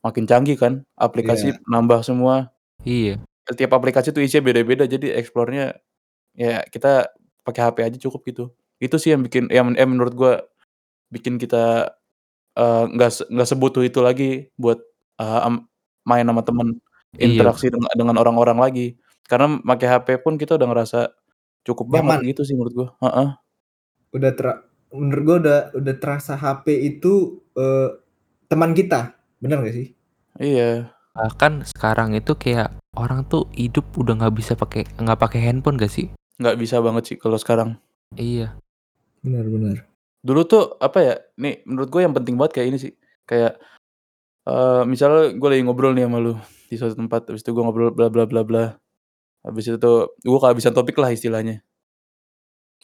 makin 0.00 0.24
canggih 0.24 0.54
kan. 0.54 0.86
Aplikasi 0.94 1.50
Iya. 1.50 1.58
nambah 1.66 2.06
semua. 2.06 2.54
Iya. 2.86 3.18
Tiap 3.46 3.72
aplikasi 3.74 4.14
tuh 4.14 4.22
isinya 4.22 4.46
beda-beda 4.46 4.86
jadi 4.86 5.18
explore-nya 5.18 5.74
ya 6.34 6.62
kita 6.66 7.10
pakai 7.42 7.62
HP 7.66 7.76
aja 7.82 7.98
cukup 7.98 8.20
gitu. 8.26 8.44
Itu 8.78 8.98
sih 8.98 9.10
yang 9.14 9.26
bikin 9.26 9.50
yang 9.50 9.74
yang 9.74 9.88
menurut 9.90 10.14
gua 10.14 10.32
bikin 11.10 11.38
kita 11.38 11.94
eh, 12.54 12.84
nggak 12.90 13.10
se- 13.10 13.28
nggak 13.30 13.48
sebutuh 13.48 13.82
itu 13.82 13.98
lagi 14.02 14.50
buat 14.54 14.78
eh, 15.18 15.40
am- 15.46 15.66
main 16.06 16.26
sama 16.26 16.42
temen 16.46 16.68
Iya. 17.16 17.32
interaksi 17.32 17.66
dengan, 17.72 17.90
dengan 17.96 18.16
orang-orang 18.20 18.58
lagi. 18.60 18.86
Karena 19.26 19.58
pakai 19.58 19.86
HP 19.90 20.08
pun 20.22 20.38
kita 20.38 20.54
udah 20.54 20.66
ngerasa 20.70 21.00
cukup 21.66 21.86
banget 21.90 22.22
Nyaman. 22.22 22.30
gitu 22.30 22.42
sih 22.46 22.54
menurut 22.54 22.74
gua. 22.74 22.88
Heeh. 23.02 23.28
Udah 24.14 24.32
ter 24.32 24.46
menurut 24.94 25.22
gua 25.26 25.36
udah 25.42 25.58
udah 25.74 25.94
terasa 25.98 26.38
HP 26.38 26.66
itu 26.96 27.42
eh, 27.58 27.90
teman 28.46 28.72
kita. 28.72 29.18
Benar 29.42 29.66
gak 29.66 29.74
sih? 29.76 29.92
Iya. 30.38 30.94
Bahkan 31.16 31.64
sekarang 31.66 32.12
itu 32.14 32.36
kayak 32.36 32.76
orang 32.94 33.24
tuh 33.26 33.48
hidup 33.56 33.88
udah 33.96 34.16
nggak 34.20 34.36
bisa 34.36 34.52
pakai 34.52 34.84
nggak 35.00 35.16
pakai 35.20 35.40
handphone 35.42 35.80
gak 35.80 35.90
sih? 35.92 36.12
Nggak 36.36 36.56
bisa 36.60 36.80
banget 36.84 37.02
sih 37.08 37.16
kalau 37.16 37.40
sekarang. 37.40 37.80
Iya. 38.14 38.54
Benar 39.24 39.48
benar. 39.48 39.76
Dulu 40.22 40.40
tuh 40.44 40.76
apa 40.78 40.98
ya? 41.00 41.14
Nih 41.40 41.64
menurut 41.64 41.88
gue 41.88 42.00
yang 42.04 42.12
penting 42.14 42.36
banget 42.36 42.60
kayak 42.60 42.68
ini 42.68 42.78
sih. 42.78 42.92
Kayak, 43.26 43.58
eee, 44.46 44.82
misalnya 44.86 45.34
gue 45.34 45.48
lagi 45.50 45.62
ngobrol 45.66 45.96
nih 45.96 46.06
sama 46.06 46.18
lu 46.22 46.34
di 46.68 46.74
suatu 46.78 46.94
tempat, 46.98 47.30
habis 47.30 47.42
itu 47.42 47.50
gue 47.54 47.62
ngobrol 47.64 47.90
bla 47.94 48.06
bla 48.10 48.26
bla 48.26 48.42
bla, 48.46 48.64
habis 49.46 49.64
itu 49.70 49.92
gue 50.10 50.38
kehabisan 50.42 50.74
topik 50.74 50.96
lah 50.98 51.10
istilahnya. 51.14 51.62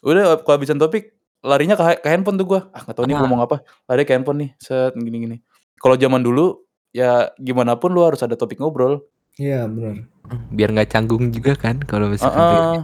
Udah 0.00 0.40
kehabisan 0.42 0.80
topik, 0.80 1.14
larinya 1.44 1.76
ke 1.76 2.00
ke 2.02 2.08
handphone 2.08 2.40
tuh 2.40 2.46
gue, 2.48 2.60
"Ah 2.72 2.80
nggak 2.82 2.96
tahu 2.96 3.04
nih 3.06 3.14
Ah. 3.18 3.20
ngomong 3.22 3.40
apa," 3.44 3.56
lari 3.86 4.02
ke 4.08 4.16
handphone 4.16 4.38
nih, 4.42 4.50
set 4.58 4.96
gini 4.96 5.16
gini. 5.22 5.36
Kalau 5.78 5.94
zaman 6.00 6.22
dulu, 6.24 6.64
ya 6.94 7.30
gimana 7.38 7.76
pun 7.78 7.92
lu 7.94 8.02
harus 8.02 8.22
ada 8.24 8.34
topik 8.38 8.58
ngobrol. 8.58 9.04
Iya 9.38 9.66
bener. 9.68 10.06
Mmm, 10.26 10.42
biar 10.54 10.68
nggak 10.74 10.88
canggung 10.90 11.30
juga 11.34 11.52
kan 11.58 11.76
kalau 11.84 12.08
misalkan 12.10 12.42
kayak 12.46 12.66
Heeh. 12.72 12.82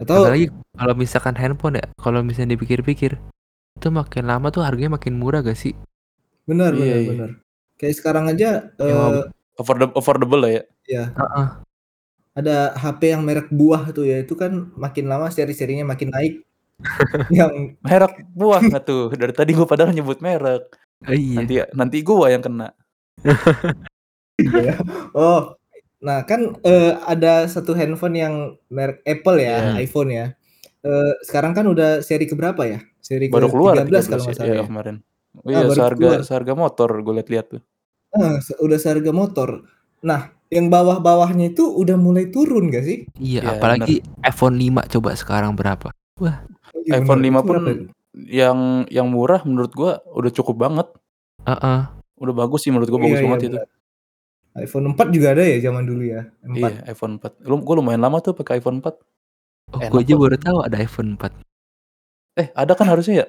Atau 0.00 0.26
Apalagi 0.26 0.46
kalau 0.74 0.94
misalkan 0.98 1.34
handphone 1.38 1.78
ya, 1.78 1.86
kalau 2.02 2.20
misalnya 2.26 2.58
dipikir-pikir, 2.58 3.14
itu 3.78 3.88
makin 3.94 4.24
lama 4.26 4.50
tuh 4.50 4.66
harganya 4.66 4.98
makin 4.98 5.14
murah 5.18 5.38
gak 5.44 5.54
sih? 5.58 5.74
bener 6.44 6.74
Iya 6.76 6.80
bener 6.82 6.98
iya. 7.00 7.08
bener. 7.10 7.30
Kayak 7.80 7.94
sekarang 7.98 8.24
aja, 8.30 8.50
Nyewa 8.80 9.06
eee 9.10 9.22
Afforde 9.54 9.86
affordable 9.94 10.40
lah 10.42 10.50
ya. 10.50 10.62
Iya. 10.90 11.04
Heeh. 11.14 11.46
Ada 12.34 12.74
HP 12.74 13.14
yang 13.14 13.22
merek 13.22 13.46
buah 13.54 13.94
tuh 13.94 14.10
ya, 14.10 14.18
itu 14.26 14.34
kan 14.34 14.74
makin 14.74 15.06
lama 15.06 15.30
seri-serinya 15.30 15.86
makin 15.86 16.10
naik. 16.10 16.42
Yang 17.30 17.78
Merek 17.86 18.14
buah 18.34 18.60
nggak 18.60 18.84
tuh? 18.84 19.06
Dari 19.14 19.30
tadi 19.30 19.54
gue 19.54 19.62
padahal 19.62 19.94
nyebut 19.94 20.18
merek. 20.18 20.66
Oh 21.06 21.14
iya. 21.14 21.38
Nanti 21.40 21.54
nanti 21.78 21.96
gua 22.02 22.26
yang 22.34 22.42
kena. 22.42 22.74
Iya. 24.42 24.74
Oh, 25.14 25.54
nah 26.02 26.26
kan, 26.26 26.58
eee, 26.66 26.92
ada 27.06 27.46
satu 27.46 27.72
handphone 27.78 28.16
yang 28.18 28.34
merek 28.68 28.98
Apple 29.06 29.38
ya, 29.38 29.78
Iya. 29.78 29.86
iPhone 29.86 30.10
ya. 30.10 30.26
Eee, 30.82 31.12
sekarang 31.30 31.54
kan 31.54 31.64
udah 31.70 32.02
seri 32.02 32.26
ke 32.26 32.34
berapa 32.34 32.62
ya? 32.66 32.78
Seri 32.98 33.30
Baru 33.30 33.46
keluar 33.52 33.78
ke-13 33.78 34.04
kalau 34.10 34.26
13 34.26 34.26
nggak 34.26 34.34
ya, 34.34 34.38
salah 34.42 34.48
iya 34.50 34.56
ya. 34.58 34.66
kemarin. 34.66 34.96
Ah, 35.34 35.42
Iya 35.50 35.60
baru 35.70 35.74
seharga 35.78 35.98
keluar. 36.02 36.20
seharga 36.26 36.52
motor 36.58 36.90
gue 37.00 37.14
lihat-lihat 37.22 37.46
tuh. 37.54 37.62
Heeh, 38.18 38.36
se 38.42 38.52
udah 38.58 38.78
seharga 38.82 39.10
motor. 39.14 39.50
Nah, 40.02 40.20
yang 40.48 40.66
bawah-bawahnya 40.68 41.52
itu 41.52 41.64
udah 41.64 41.96
mulai 41.96 42.28
turun 42.28 42.68
nggak 42.70 42.84
sih? 42.84 42.98
Iya, 43.16 43.40
Iya, 43.42 43.50
apalagi 43.56 43.94
iPhone 44.22 44.56
5 44.56 44.82
coba 44.88 45.10
sekarang 45.16 45.52
berapa? 45.54 45.88
Wah, 46.20 46.44
iya 46.84 47.00
iPhone 47.00 47.20
bener, 47.20 47.32
5 47.34 47.38
itu 47.38 47.42
pun 47.42 47.54
berapa 47.56 47.70
itu? 47.72 47.84
yang 48.30 48.58
yang 48.88 49.06
murah 49.10 49.42
menurut 49.42 49.72
gua 49.74 49.98
udah 50.12 50.30
cukup 50.30 50.56
banget. 50.60 50.88
heeh. 51.44 51.80
Udah 52.14 52.34
bagus 52.34 52.62
sih 52.62 52.70
menurut 52.70 52.88
gua, 52.88 52.98
Iya 53.00 53.04
bagus 53.04 53.18
iya 53.18 53.24
banget 53.26 53.40
itu. 53.42 53.56
bener. 53.58 53.68
iPhone 54.54 54.86
4 54.94 55.06
juga 55.10 55.26
ada 55.34 55.42
ya 55.42 55.56
zaman 55.60 55.82
dulu 55.82 56.02
ya? 56.06 56.22
4. 56.40 56.54
Iya, 56.54 56.70
iPhone 56.88 57.12
4. 57.18 57.42
Lu 57.42 57.58
gua 57.58 57.74
lumayan 57.82 58.02
lama 58.02 58.22
tuh 58.22 58.32
pakai 58.32 58.62
iPhone 58.62 58.78
4. 58.78 58.94
Oh, 59.74 59.80
Enak 59.82 59.90
gue 59.90 60.00
aja 60.06 60.14
baru 60.14 60.36
tahu 60.38 60.58
ada 60.62 60.76
iPhone 60.78 61.18
4. 61.18 61.34
Eh, 62.36 62.48
ada 62.54 62.72
kan 62.78 62.86
harusnya 62.86 63.24
ya? 63.24 63.26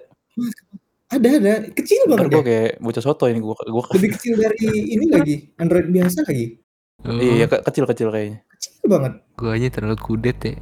Ada 1.05 1.27
ada, 1.37 1.53
kecil 1.71 2.05
banget 2.09 2.27
gua 2.29 2.41
ya? 2.41 2.45
kayak 2.45 2.71
bocah 2.77 3.01
sotoy 3.01 3.29
nih 3.33 3.41
gua 3.41 3.55
gua 3.65 3.83
Lebih 3.93 4.09
kecil 4.17 4.33
dari 4.37 4.65
ini 4.89 5.05
lagi, 5.09 5.35
Android 5.57 5.89
biasa 5.89 6.25
lagi. 6.25 6.61
Iya, 7.05 7.45
Oh, 7.45 7.49
ke 7.53 7.57
kecil-kecil 7.69 8.09
kayaknya. 8.09 8.39
Kecil 8.57 8.85
banget. 8.89 9.13
gue 9.35 9.51
aja 9.51 9.67
terlalu 9.69 9.97
kudet 10.01 10.37
ya. 10.41 10.55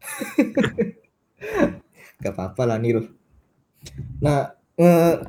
Gak 2.22 2.32
apa-apa 2.32 2.62
lah 2.64 2.78
Nil. 2.80 3.12
Nah, 4.22 4.56
eee, 4.78 5.20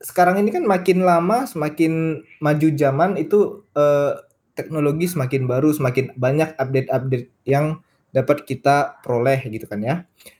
sekarang 0.00 0.40
ini 0.40 0.54
kan 0.54 0.64
makin 0.64 1.04
lama 1.04 1.44
semakin 1.44 2.24
maju 2.40 2.68
zaman 2.78 3.20
itu, 3.20 3.66
eee, 3.76 4.12
teknologi 4.56 5.10
semakin 5.12 5.44
baru, 5.44 5.74
semakin 5.76 6.16
banyak 6.16 6.56
update-update 6.56 7.28
yang 7.44 7.84
dapat 8.12 8.44
kita 8.48 9.00
peroleh 9.04 9.40
gitu 9.48 9.64
kan 9.68 9.80
ya. 9.82 9.94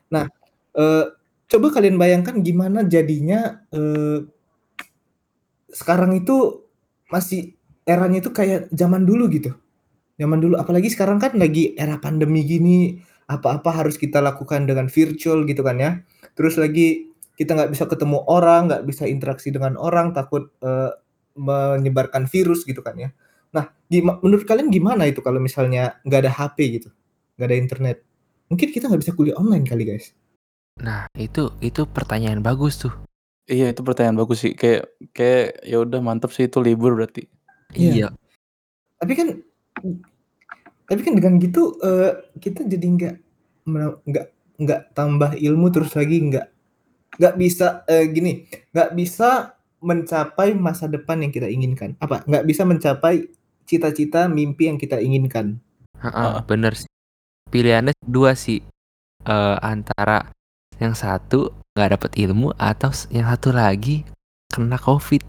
Nah, 0.08 0.28
eee, 0.76 1.04
coba 1.50 1.66
kalian 1.76 2.00
bayangkan 2.00 2.40
gimana 2.40 2.86
jadinya, 2.88 3.60
eee 3.74 4.24
sekarang 5.72 6.20
itu 6.20 6.68
masih 7.08 7.56
eranya 7.86 8.22
itu 8.22 8.30
kayak 8.30 8.70
zaman 8.74 9.06
dulu 9.06 9.28
gitu. 9.30 9.54
Zaman 10.20 10.38
dulu, 10.38 10.54
apalagi 10.60 10.92
sekarang 10.92 11.18
kan 11.18 11.34
lagi 11.34 11.74
era 11.74 11.98
pandemi 11.98 12.44
gini, 12.46 13.00
apa-apa 13.26 13.72
harus 13.82 13.96
kita 13.96 14.20
lakukan 14.20 14.68
dengan 14.68 14.86
virtual 14.86 15.42
gitu 15.48 15.64
kan 15.64 15.76
ya. 15.80 15.90
Terus 16.36 16.60
lagi 16.60 17.10
kita 17.34 17.56
nggak 17.56 17.72
bisa 17.72 17.84
ketemu 17.88 18.22
orang, 18.28 18.70
nggak 18.70 18.84
bisa 18.86 19.08
interaksi 19.08 19.48
dengan 19.50 19.74
orang, 19.80 20.12
takut, 20.12 20.52
eee, 20.62 20.92
menyebarkan 21.32 22.28
virus 22.28 22.62
gitu 22.68 22.84
kan 22.84 22.94
ya. 23.00 23.10
Nah, 23.56 23.72
menurut 23.88 24.44
kalian 24.44 24.68
gimana 24.68 25.08
itu 25.08 25.24
kalau 25.24 25.40
misalnya 25.40 25.96
nggak 26.04 26.20
ada 26.28 26.32
HP 26.32 26.58
gitu, 26.80 26.88
nggak 27.40 27.48
ada 27.48 27.56
internet? 27.56 27.96
Mungkin 28.52 28.68
kita 28.68 28.88
nggak 28.92 29.00
bisa 29.00 29.12
kuliah 29.16 29.36
online 29.40 29.64
kali, 29.64 29.84
guys. 29.88 30.12
Nah, 30.80 31.08
itu 31.16 31.52
itu 31.64 31.88
pertanyaan 31.88 32.44
bagus 32.44 32.80
tuh. 32.84 32.92
Iya, 33.48 33.72
itu 33.72 33.80
pertanyaan 33.80 34.20
bagus 34.20 34.44
sih. 34.44 34.52
Kayak 34.56 34.92
kayak 35.12 35.64
ya 35.64 35.82
udah 35.82 36.00
mantep 36.04 36.30
sih 36.32 36.46
itu 36.48 36.60
libur 36.60 36.94
berarti. 36.96 37.28
Iya. 37.76 37.92
Iya. 37.92 38.08
Tapi 39.00 39.12
kan 39.18 39.28
tapi 40.88 41.00
kan 41.02 41.14
dengan 41.16 41.34
gitu, 41.40 41.76
eee, 41.82 42.10
kita 42.42 42.66
jadi 42.68 42.86
nggak 42.86 43.14
nggak 44.08 44.26
nggak 44.62 44.80
tambah 44.94 45.30
ilmu, 45.38 45.66
terus 45.74 45.92
lagi 45.96 46.18
nggak 46.20 46.46
nggak 47.20 47.34
bisa, 47.40 47.82
eee, 47.88 48.04
gini, 48.12 48.32
nggak 48.74 48.90
bisa 48.96 49.56
mencapai 49.82 50.54
masa 50.56 50.86
depan 50.90 51.22
yang 51.24 51.32
kita 51.34 51.48
inginkan. 51.50 51.96
Apa, 52.02 52.22
nggak 52.28 52.44
bisa 52.46 52.62
mencapai 52.68 53.26
cita-cita, 53.66 54.28
mimpi 54.30 54.68
yang 54.70 54.78
kita 54.80 54.98
inginkan. 55.02 55.58
Heeh, 56.00 56.12
Heeh. 56.14 56.44
bener 56.46 56.74
sih. 56.78 56.90
Pilihannya 57.52 57.94
2 58.06 58.34
sih, 58.38 58.60
eee, 59.26 59.56
antara 59.62 60.30
yang 60.80 60.94
satu 60.96 61.52
nggak 61.76 61.90
dapet 61.98 62.12
ilmu 62.20 62.52
atau 62.58 62.90
yang 63.14 63.28
satu 63.32 63.50
lagi 63.54 64.04
kena 64.52 64.76
Covid. 64.80 65.24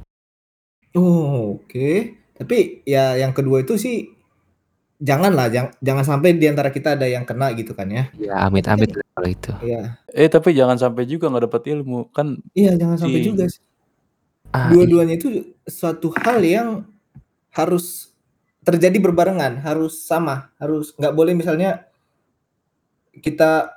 Oh, 0.96 1.58
oke. 1.62 2.23
Tapi 2.34 2.82
ya 2.84 3.14
yang 3.18 3.32
kedua 3.32 3.62
itu 3.62 3.78
sih 3.78 4.10
janganlah, 5.04 5.52
jang 5.52 5.68
jangan 5.84 6.06
sampai 6.08 6.40
di 6.40 6.48
antara 6.48 6.72
kita 6.72 6.96
ada 6.96 7.06
yang 7.06 7.28
kena 7.28 7.52
gitu 7.54 7.76
kan 7.76 7.92
ya. 7.92 8.10
Iya, 8.16 8.34
kan 8.34 8.48
amit-amit 8.50 8.90
kalau 8.96 9.30
itu. 9.30 9.52
iya. 9.62 10.00
Eh, 10.10 10.30
tapi 10.32 10.56
jangan 10.56 10.80
sampai 10.80 11.04
juga 11.06 11.30
nggak 11.30 11.46
dapat 11.52 11.64
ilmu. 11.76 12.10
Kan 12.16 12.40
Iya, 12.56 12.80
jangan 12.80 12.98
sampai 12.98 13.20
si 13.22 13.28
juga 13.28 13.46
sih. 13.52 13.62
Ah, 14.54 14.70
iya. 14.70 14.80
Dua-duanya 14.80 15.16
itu 15.20 15.54
suatu 15.68 16.14
hal 16.14 16.40
yang 16.42 16.68
harus 17.54 18.14
terjadi 18.64 18.98
berbarengan, 18.98 19.60
harus 19.60 20.08
sama, 20.08 20.50
harus 20.58 20.96
nggak 20.96 21.14
boleh 21.14 21.36
misalnya 21.36 21.86
kita 23.20 23.76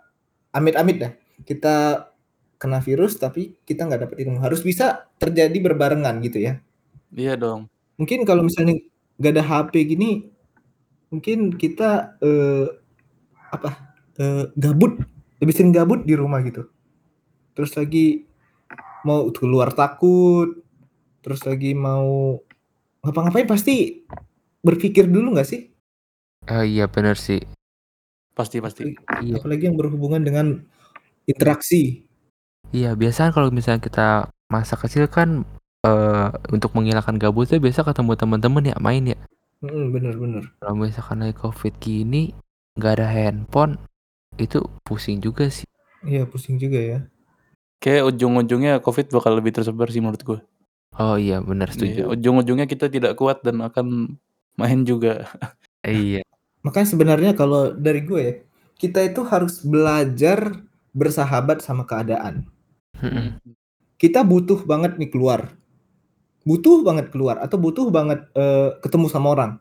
amit-amit 0.54 0.96
dah, 0.96 1.12
kita 1.44 2.08
kena 2.56 2.80
virus 2.80 3.20
tapi 3.20 3.58
kita 3.68 3.84
nggak 3.84 4.08
dapat 4.08 4.16
ilmu, 4.24 4.40
harus 4.40 4.64
bisa 4.64 5.10
terjadi 5.20 5.58
berbarengan 5.60 6.22
gitu 6.24 6.40
ya. 6.40 6.62
Iya 7.12 7.36
dong. 7.36 7.68
Mungkin 7.96 8.24
kalau 8.28 8.44
misalnya 8.44 8.76
nggak 9.20 9.32
ada 9.36 9.44
HP 9.44 9.74
gini, 9.88 10.28
mungkin 11.12 11.54
kita, 11.56 12.16
eee, 12.20 12.66
apa, 13.52 13.70
eee, 14.20 14.44
gabut, 14.60 15.00
lebih 15.40 15.54
sering 15.56 15.72
gabut 15.72 16.04
di 16.04 16.14
rumah 16.16 16.40
gitu. 16.44 16.68
Terus 17.56 17.72
lagi 17.78 18.26
mau 19.06 19.28
keluar 19.32 19.72
takut, 19.72 20.60
terus 21.24 21.42
lagi 21.48 21.72
mau 21.72 22.38
ngapa-ngapain 23.06 23.48
pasti 23.48 24.04
berpikir 24.64 25.06
dulu 25.08 25.36
nggak 25.38 25.48
sih? 25.48 25.62
Oh, 26.50 26.62
iya 26.64 26.86
bener 26.90 27.16
sih. 27.18 27.40
Pasti 28.36 28.60
pasti. 28.60 28.84
Apalagi 28.92 29.26
Iya. 29.32 29.34
apalagi 29.40 29.64
yang 29.70 29.76
berhubungan 29.80 30.22
dengan 30.24 30.46
interaksi. 31.26 32.04
Iya, 32.74 32.94
biasanya 32.98 33.30
kalau 33.34 33.50
misalnya 33.54 33.82
kita 33.82 34.08
masa 34.50 34.74
kecil 34.78 35.06
kan, 35.10 35.46
eee, 35.84 36.26
untuk 36.54 36.70
menghilangkan 36.76 37.16
gabutnya 37.20 37.58
biasa 37.60 37.84
ketemu 37.84 38.12
temen-temen 38.16 38.64
ya, 38.72 38.76
main 38.80 39.04
ya. 39.04 39.18
Mhm, 39.64 39.92
bener 39.92 40.14
bener. 40.16 40.42
Kalau 40.60 40.74
misalkan 40.76 41.24
lagi 41.24 41.36
Covid 41.36 41.74
gini, 41.80 42.32
nggak 42.76 42.92
ada 43.00 43.06
handphone, 43.08 43.80
itu 44.36 44.60
pusing 44.84 45.20
juga 45.20 45.48
sih. 45.48 45.66
Iya, 46.04 46.28
pusing 46.28 46.60
juga 46.60 46.78
ya. 46.78 46.98
Kayak 47.80 48.14
ujung-ujungnya 48.14 48.80
Covid 48.80 49.12
bakal 49.12 49.36
lebih 49.36 49.52
tersebar 49.56 49.88
sih 49.92 50.00
menurut 50.00 50.22
gua. 50.24 50.40
Oh 50.96 51.20
iya, 51.20 51.44
bener 51.44 51.68
Iya, 51.68 51.76
setuju. 51.76 52.00
ujung-ujungnya 52.16 52.64
kita 52.64 52.88
tidak 52.88 53.20
kuat 53.20 53.44
dan 53.44 53.60
akan 53.60 54.16
main 54.56 54.80
juga. 54.84 55.24
Iya. 55.86 56.26
Makanya 56.66 56.88
sebenarnya 56.90 57.30
kalau 57.38 57.70
dari 57.70 58.02
gue 58.02 58.18
ya, 58.18 58.34
kita 58.74 59.06
itu 59.06 59.22
harus 59.22 59.62
belajar 59.62 60.66
bersahabat 60.90 61.62
sama 61.62 61.86
keadaan. 61.86 62.42
Mhm. 62.98 63.38
Kita 63.94 64.26
butuh 64.26 64.66
banget 64.66 64.98
nih 64.98 65.06
keluar. 65.14 65.54
Butuh 66.46 66.86
banget 66.86 67.10
keluar 67.10 67.42
atau 67.42 67.58
butuh 67.58 67.90
banget, 67.90 68.22
eee, 68.38 68.78
ketemu 68.84 69.06
sama 69.10 69.34
orang. 69.34 69.52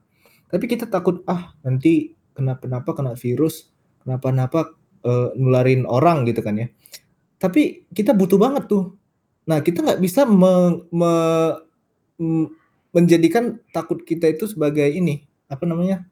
Tapi 0.54 0.65
kita 0.70 0.86
takut, 0.89 1.25
"Ah, 1.30 1.54
nanti 1.65 2.13
kenapa-napa, 2.38 2.94
kena 2.94 3.13
virus, 3.18 3.74
kenapa-napa, 4.06 4.74
eee, 5.06 5.30
nularin 5.42 5.84
orang," 5.89 6.25
gitu 6.30 6.42
kan 6.46 6.58
ya. 6.62 6.68
Tapi 7.42 7.88
kita 7.94 8.13
butuh 8.18 8.38
banget 8.42 8.68
tuh. 8.72 8.96
Nah, 9.50 9.62
kita 9.65 9.82
nggak 9.86 10.01
bisa 10.04 10.25
me 10.30 10.84
me 10.94 11.12
menjadikan 12.96 13.60
takut 13.75 14.01
kita 14.08 14.30
itu 14.32 14.48
sebagai 14.50 14.88
ini, 14.88 15.25
apa 15.51 15.65
namanya, 15.68 16.06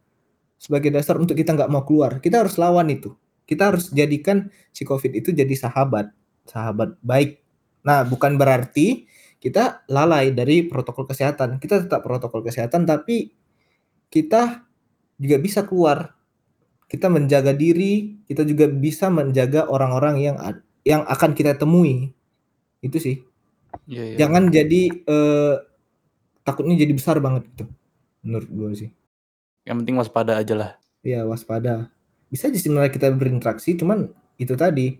sebagai 0.59 0.91
dasar 0.93 1.17
untuk 1.21 1.37
kita 1.39 1.53
nggak 1.57 1.71
mau 1.71 1.83
keluar. 1.87 2.19
Kita 2.23 2.43
harus 2.45 2.57
lawan 2.61 2.89
itu. 2.93 3.13
Kita 3.49 3.71
harus 3.73 3.91
jadikan 3.93 4.49
si 4.75 4.83
Covid 4.87 5.13
itu 5.17 5.31
jadi 5.35 5.51
sahabat, 5.57 6.11
sahabat 6.49 6.97
baik. 7.03 7.41
Nah, 7.87 8.03
bukan 8.07 8.37
berarti 8.39 9.07
kita 9.43 9.83
lalai 9.91 10.31
dari 10.31 10.63
protokol 10.63 11.03
kesehatan. 11.03 11.59
Kita 11.59 11.83
tetap 11.83 11.99
protokol 11.99 12.47
kesehatan, 12.47 12.87
tapi 12.87 13.27
kita 14.07 14.63
juga 15.19 15.35
bisa 15.35 15.67
keluar. 15.67 16.15
Kita 16.87 17.11
menjaga 17.11 17.51
diri, 17.51 18.23
kita 18.23 18.47
juga 18.47 18.71
bisa 18.71 19.11
menjaga 19.11 19.67
orang-orang 19.67 20.15
yang 20.23 20.37
yang 20.87 21.03
akan 21.03 21.35
kita 21.35 21.59
temui. 21.59 22.15
Itu 22.79 23.03
sih. 23.03 23.19
Iya 23.91 24.15
iya. 24.15 24.17
Jangan 24.23 24.47
jadi, 24.47 24.81
eee, 25.03 25.53
takutnya 26.47 26.79
jadi 26.79 26.93
besar 26.95 27.19
banget 27.19 27.43
gitu, 27.51 27.65
menurut 28.23 28.47
gue 28.47 28.69
sih. 28.79 28.89
Yang 29.67 29.75
penting 29.83 29.95
waspada 29.99 30.39
ajalah. 30.39 30.79
Iya, 31.03 31.27
waspada. 31.27 31.91
Bisa 32.31 32.47
aja 32.47 32.55
sebenarnya 32.55 32.95
kita 32.95 33.11
berinteraksi, 33.11 33.75
cuman 33.75 34.07
itu 34.39 34.55
tadi, 34.55 34.95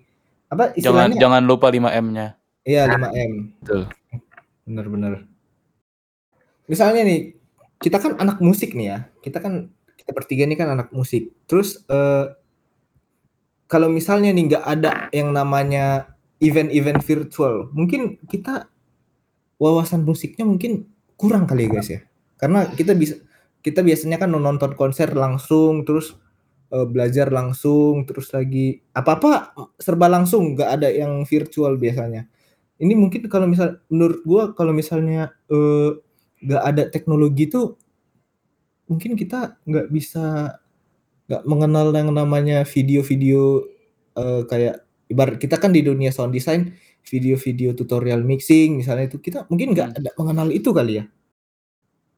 apa 0.52 0.76
Jangan 0.76 1.14
istilahnya 1.14 1.16
jangan 1.22 1.44
lupa 1.48 1.72
5M-nya. 1.72 2.28
Iya, 2.66 2.92
Nah, 2.92 3.12
5M. 3.12 3.32
betul. 3.62 3.82
Bener 4.68 4.90
bener. 4.90 5.28
Misalnya 6.72 7.04
nih, 7.04 7.36
kita 7.84 8.00
kan 8.00 8.16
anak 8.20 8.40
musik 8.40 8.72
nih 8.76 8.88
ya, 8.96 8.98
kita 9.20 9.44
kan 9.44 9.68
kita 10.00 10.12
bertiga 10.16 10.44
nih 10.48 10.56
kan 10.60 10.70
anak 10.72 10.90
musik. 10.96 11.36
Terus, 11.48 11.84
eee 11.92 12.36
kalau 13.72 13.88
misalnya 13.92 14.32
nih 14.36 14.44
nggak 14.56 14.66
ada 14.66 14.94
yang 15.16 15.32
namanya 15.32 16.12
event-event 16.44 17.00
virtual, 17.04 17.72
mungkin 17.72 18.20
kita 18.28 18.68
wawasan 19.62 20.04
musiknya 20.08 20.46
mungkin 20.48 20.88
kurang 21.20 21.46
kali 21.50 21.68
ya, 21.68 21.72
guys, 21.80 21.90
ya. 21.92 22.02
Karena 22.40 22.68
kita 22.72 22.94
bisa 22.98 23.16
kita 23.64 23.82
biasanya 23.86 24.20
kan 24.22 24.32
nonton 24.34 24.74
konser 24.76 25.12
langsung, 25.16 25.84
terus, 25.88 26.16
eee, 26.74 26.88
belajar 26.90 27.32
langsung, 27.32 28.04
terus 28.10 28.32
lagi 28.36 28.82
apa-apa 28.96 29.56
serba 29.80 30.08
langsung, 30.12 30.56
nggak 30.58 30.70
ada 30.82 30.90
yang 30.92 31.24
virtual 31.28 31.78
biasanya. 31.80 32.28
Ini 32.82 32.94
mungkin 32.98 33.30
kalau 33.30 33.46
misal 33.46 33.78
menurut 33.94 34.26
gua 34.26 34.44
kalau 34.58 34.74
misalnya, 34.74 35.30
eee, 35.54 36.02
nggak 36.44 36.64
ada 36.66 36.84
teknologi 36.90 37.46
tuh 37.48 37.78
mungkin 38.92 39.16
kita 39.16 39.56
nggak 39.64 39.88
bisa 39.96 40.60
nggak 41.32 41.44
mengenal 41.48 41.88
yang 41.96 42.12
namanya 42.16 42.64
video-video, 42.68 43.64
eee, 44.18 44.42
kayak 44.52 44.76
ibarat 45.12 45.38
kita 45.40 45.58
kan 45.62 45.72
di 45.76 45.82
dunia 45.86 46.12
sound 46.12 46.36
design, 46.36 46.76
video-video 47.08 47.74
tutorial 47.78 48.22
mixing 48.26 48.80
misalnya 48.82 49.08
itu, 49.12 49.20
kita 49.24 49.48
mungkin 49.52 49.74
nggak 49.76 49.90
Hmm. 49.96 50.00
ada 50.04 50.12
mengenal 50.20 50.50
itu 50.54 50.70
kali 50.76 51.04
ya. 51.04 51.06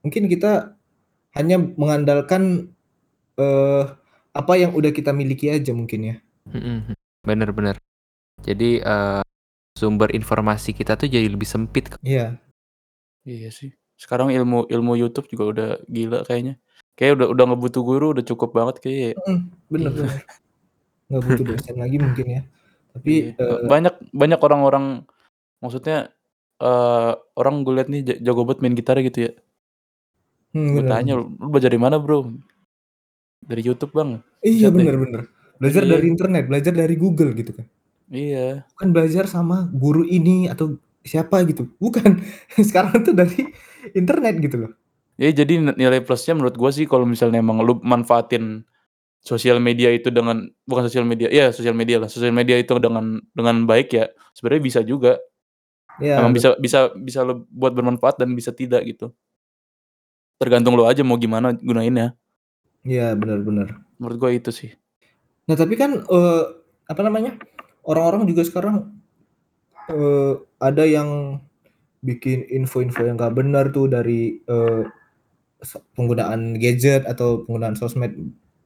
Mungkin 0.04 0.28
kita 0.28 0.76
hanya 1.38 1.58
mengandalkan, 1.60 2.74
eee, 3.40 3.84
apa 4.36 4.54
yang 4.60 4.74
udah 4.78 4.92
kita 4.94 5.12
miliki 5.16 5.50
aja 5.52 5.72
mungkin 5.76 6.02
ya. 6.16 6.18
Mhm, 6.46 6.94
bener 7.26 7.50
bener. 7.58 7.76
Jadi, 8.46 8.80
eee, 8.86 9.22
sumber 9.76 10.10
informasi 10.16 10.72
kita 10.72 10.96
tuh 10.96 11.12
jadi 11.12 11.28
lebih 11.28 11.48
sempit. 11.48 11.92
Iya. 12.04 12.40
Iya 13.28 13.50
sih. 13.54 13.72
Sekarang 14.00 14.30
ilmu 14.34 14.68
ilmu 14.68 14.94
YouTube 15.00 15.28
juga 15.32 15.44
udah 15.54 15.68
gila 15.88 16.20
kayaknya. 16.28 16.56
Kayaknya 16.98 17.16
udah 17.20 17.28
udah 17.36 17.44
nggak 17.50 17.62
butuh 17.66 17.84
guru, 17.90 18.06
udah 18.16 18.26
cukup 18.28 18.50
banget 18.58 18.76
kayaknya 18.84 19.06
ya. 19.12 19.16
Mhm, 19.28 19.38
bener 19.74 19.92
Iya. 19.96 20.00
bener. 20.00 20.20
Nggak 21.10 21.24
butuh 21.28 21.46
dosen 21.50 21.76
lagi 21.84 21.98
mungkin 22.06 22.28
ya. 22.36 22.42
Tapi, 22.96 23.12
Iya, 23.12 23.34
eee 23.40 23.58
banyak 23.72 23.96
banyak 24.22 24.40
orang-orang 24.48 24.86
maksudnya, 25.64 25.98
eee, 26.64 27.12
orang 27.40 27.56
gue 27.66 27.74
lihat 27.78 27.90
nih 27.94 28.02
ja 28.10 28.16
jago 28.32 28.42
banget 28.48 28.60
main 28.64 28.76
gitar 28.80 28.98
gitu 29.04 29.20
ya. 29.30 29.32
Hmm, 30.54 30.76
Gue 30.76 30.84
tanya. 30.86 31.12
"Lu 31.18 31.24
belajar 31.52 31.70
dari 31.74 31.82
mana, 31.82 31.98
Bro?" 32.02 32.18
"Dari 33.44 33.62
YouTube, 33.66 33.94
Bang." 33.96 34.24
Iya, 34.44 34.68
Buset 34.68 34.76
deh. 34.80 34.90
bener 34.90 34.96
bener. 35.00 35.22
Belajar 35.62 35.84
Iya. 35.86 35.92
dari 35.96 36.06
internet, 36.12 36.44
belajar 36.52 36.74
dari 36.76 36.96
Google 37.00 37.32
gitu 37.40 37.52
kan. 37.56 37.66
Iya. 38.10 38.66
Bukan 38.78 38.90
belajar 38.94 39.26
sama 39.26 39.70
guru 39.74 40.06
ini 40.06 40.46
atau 40.46 40.78
siapa 41.06 41.42
gitu, 41.50 41.70
bukan. 41.82 42.22
Sekarang 42.68 43.02
tuh 43.06 43.14
dari 43.14 43.50
internet 43.94 44.42
gitu 44.42 44.58
loh. 44.66 44.72
Ya 45.16 45.32
jadi 45.32 45.64
ni 45.64 45.72
nilai 45.80 46.04
plusnya 46.04 46.36
menurut 46.36 46.60
gua 46.60 46.76
sih 46.76 46.84
kalau 46.84 47.08
misalnya 47.08 47.40
emang 47.40 47.64
lu 47.64 47.80
manfaatin 47.80 48.68
sosial 49.24 49.64
media 49.64 49.88
itu 49.90 50.12
dengan 50.12 50.52
bukan 50.68 50.86
sosial 50.92 51.08
media 51.08 51.32
iya 51.32 51.56
sosial 51.56 51.72
media 51.72 52.04
lah, 52.04 52.12
sosial 52.12 52.36
media 52.36 52.60
itu 52.60 52.76
dengan 52.84 53.24
dengan 53.32 53.64
baik 53.64 53.96
ya 53.96 54.06
sebenarnya 54.36 54.64
bisa 54.64 54.80
juga. 54.84 55.16
Iya, 56.04 56.20
Emang 56.20 56.36
bisa 56.36 56.52
betul. 56.54 56.68
bisa 56.68 56.80
bisa 57.00 57.20
lu 57.24 57.48
buat 57.48 57.72
bermanfaat 57.72 58.20
dan 58.20 58.36
bisa 58.36 58.52
tidak 58.52 58.84
gitu. 58.84 59.16
Tergantung 60.36 60.76
lu 60.76 60.84
aja 60.84 61.00
mau 61.08 61.16
gimana 61.16 61.56
gunainnya. 61.56 62.12
Iya, 62.84 63.16
bener 63.16 63.40
bener. 63.40 63.68
Menurut 63.96 64.18
gua 64.20 64.32
itu 64.36 64.52
sih. 64.52 64.76
Nah, 65.48 65.56
tapi 65.56 65.80
kan, 65.80 66.04
eee, 66.04 66.42
apa 66.92 67.02
namanya, 67.06 67.40
orang-orang 67.88 68.26
juga 68.30 68.44
sekarang, 68.48 68.92
eee, 69.92 70.34
ada 70.62 70.84
yang 70.86 71.40
bikin 72.06 72.46
info-info 72.52 73.04
yang 73.08 73.18
nggak 73.20 73.36
benar 73.38 73.66
tuh 73.74 73.88
dari, 73.92 74.40
se 75.66 75.78
penggunaan 75.98 76.58
gadget 76.62 77.04
atau 77.10 77.44
penggunaan 77.48 77.76
sosmed, 77.80 78.14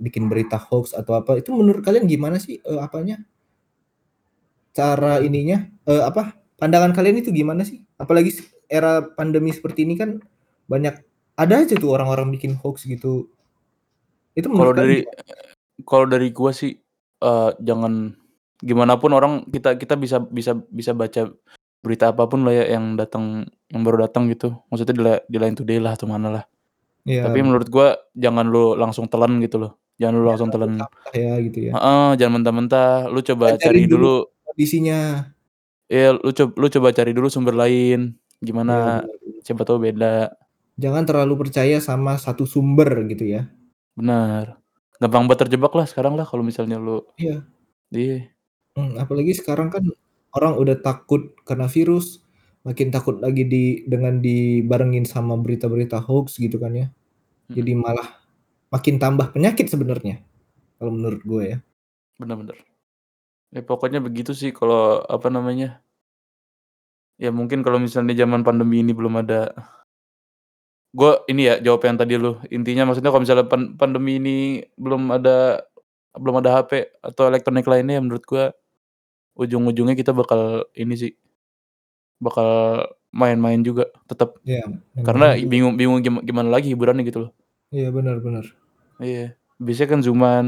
bikin 0.02 0.28
berita 0.32 0.58
hoaks 0.60 0.92
atau 0.96 1.16
apa, 1.20 1.40
itu 1.40 1.52
menurut 1.56 1.82
kalian 1.86 2.06
gimana 2.10 2.38
sih, 2.42 2.60
eee, 2.64 2.80
apanya 2.82 3.20
cara 4.76 5.20
ininya, 5.24 5.66
eee, 5.90 6.02
apa, 6.06 6.38
pandangan 6.62 6.94
kalian 6.94 7.22
itu 7.26 7.34
gimana 7.34 7.66
sih? 7.66 7.82
Apalagi 7.98 8.38
era 8.70 9.02
pandemi 9.02 9.50
seperti 9.50 9.84
ini 9.86 9.98
kan 9.98 10.22
banyak 10.70 11.02
ada 11.40 11.56
aja 11.66 11.74
tuh 11.80 11.90
orang-orang 11.96 12.30
bikin 12.36 12.54
hoaks 12.54 12.86
gitu. 12.86 13.32
Itu 14.38 14.48
Kalau 14.54 14.74
dari 14.76 15.02
kalau 15.88 16.06
dari 16.10 16.30
gua 16.36 16.52
sih, 16.54 16.78
eee, 17.24 17.50
jangan 17.64 18.14
gimana 18.60 19.00
pun 19.00 19.12
orang 19.16 19.48
kita 19.48 19.80
kita 19.80 19.96
bisa 19.96 20.20
bisa 20.20 20.52
bisa 20.70 20.92
baca 20.92 21.32
berita 21.80 22.12
apa 22.12 22.28
pun 22.28 22.44
lah 22.44 22.52
ya 22.52 22.76
yang 22.76 23.00
datang 23.00 23.48
yang 23.72 23.82
baru 23.88 24.04
datang 24.08 24.28
gitu, 24.28 24.52
maksudnya 24.68 24.96
di 24.96 25.04
di 25.32 25.38
Line 25.40 25.56
Today 25.56 25.80
lah 25.80 25.96
atau 25.96 26.08
mana 26.12 26.28
lah. 26.28 26.44
Iya, 27.08 27.24
Tapi 27.24 27.40
menurut 27.40 27.72
gua 27.72 27.96
jangan 28.12 28.44
lu 28.52 28.76
langsung 28.76 29.08
telan 29.08 29.40
gitu 29.40 29.58
loh, 29.64 29.72
jangan 29.96 30.20
lu 30.20 30.28
Jangan 30.28 30.30
langsung 30.36 30.50
telan 30.52 30.72
ya 31.16 31.34
gitu 31.40 31.60
ya. 31.68 31.72
heeh, 31.80 32.10
jangan 32.20 32.34
mentah-mentah, 32.44 33.08
lu 33.08 33.20
coba 33.24 33.56
Pelajarin 33.56 33.64
cari 33.64 33.82
dulu 33.88 34.28
dulu 34.28 34.46
kondisinya. 34.52 35.00
iya, 35.88 36.12
lu 36.12 36.30
cob 36.36 36.50
lu 36.60 36.68
coba 36.68 36.88
cari 36.92 37.12
dulu 37.16 37.28
sumber 37.32 37.56
lain, 37.56 38.20
gimana, 38.44 39.02
bener. 39.08 39.42
siapa 39.48 39.64
tahu 39.64 39.80
beda. 39.80 40.36
Jangan 40.76 41.04
terlalu 41.08 41.48
percaya 41.48 41.80
sama 41.80 42.20
satu 42.20 42.44
sumber 42.44 42.92
gitu 43.08 43.24
ya. 43.24 43.48
Bener. 43.96 44.60
Gampang 45.00 45.32
banget 45.32 45.48
terjebak 45.48 45.72
lah 45.76 45.88
sekarang 45.88 46.20
lah 46.20 46.28
kalau 46.28 46.44
misalnya 46.44 46.76
lu 46.76 47.08
Iya. 47.16 47.48
iya. 47.96 48.28
Mmm, 48.80 48.96
apalagi 49.04 49.36
sekarang 49.36 49.68
kan 49.76 49.84
orang 50.38 50.56
udah 50.56 50.78
takut 50.80 51.36
karena 51.44 51.68
virus, 51.68 52.24
makin 52.64 52.90
takut 52.96 53.20
lagi 53.20 53.44
di 53.44 53.84
dengan 53.92 54.24
dibarengin 54.24 55.04
sama 55.04 55.36
berita-berita 55.40 56.00
hoaks 56.00 56.40
gitu 56.40 56.58
kan 56.64 56.72
ya. 56.78 56.88
Jadi 57.52 57.74
Mhm. 57.78 57.82
malah 57.84 58.10
makin 58.74 58.98
tambah 59.02 59.32
penyakit 59.36 59.68
sebenarnya, 59.72 60.22
kalau 60.80 60.92
menurut 60.96 61.22
gue 61.26 61.44
ya. 61.56 61.60
Bener 62.22 62.38
bener. 62.40 62.58
Ya 63.56 63.62
pokoknya 63.66 64.00
begitu 64.04 64.32
sih 64.38 64.52
kalau 64.56 65.02
apa 65.08 65.30
namanya 65.34 65.82
ya 67.20 67.36
mungkin 67.36 67.60
kalau 67.68 67.84
misalnya 67.84 68.16
zaman 68.16 68.48
pandemi 68.48 68.80
ini 68.80 68.96
belum 68.96 69.20
ada 69.20 69.52
gua 70.94 71.22
ini 71.30 71.46
ya 71.46 71.62
jawab 71.62 71.86
yang 71.86 71.98
tadi 72.02 72.18
lu, 72.18 72.42
intinya 72.50 72.90
maksudnya 72.90 73.14
kalau 73.14 73.22
misalnya 73.22 73.46
pan 73.46 73.78
pandemi 73.78 74.18
ini 74.18 74.38
belum 74.74 75.14
ada 75.14 75.62
belum 76.18 76.42
ada 76.42 76.50
HP 76.62 76.72
atau 77.06 77.30
elektronik 77.30 77.66
lainnya 77.70 78.02
menurut 78.02 78.26
gua 78.26 78.50
ujung-ujungnya 79.40 79.96
kita 79.96 80.12
bakal 80.12 80.68
ini 80.76 80.94
sih, 81.00 81.12
bakal 82.20 82.84
main-main 83.16 83.64
juga 83.64 83.88
tetep. 84.06 84.36
Iya, 84.44 84.68
Karena 85.02 85.34
main-main 85.34 85.48
juga. 85.48 85.50
bingung 85.50 85.74
bingung 85.80 86.00
gima 86.04 86.20
gimana 86.22 86.50
lagi 86.52 86.68
hiburannya 86.76 87.08
gitu 87.08 87.28
loh. 87.28 87.32
Iya, 87.72 87.90
bener 87.96 88.20
bener. 88.20 88.46
Iya, 89.00 89.40
biasanya 89.56 89.90
kan 89.96 90.00
Zoom-an, 90.04 90.46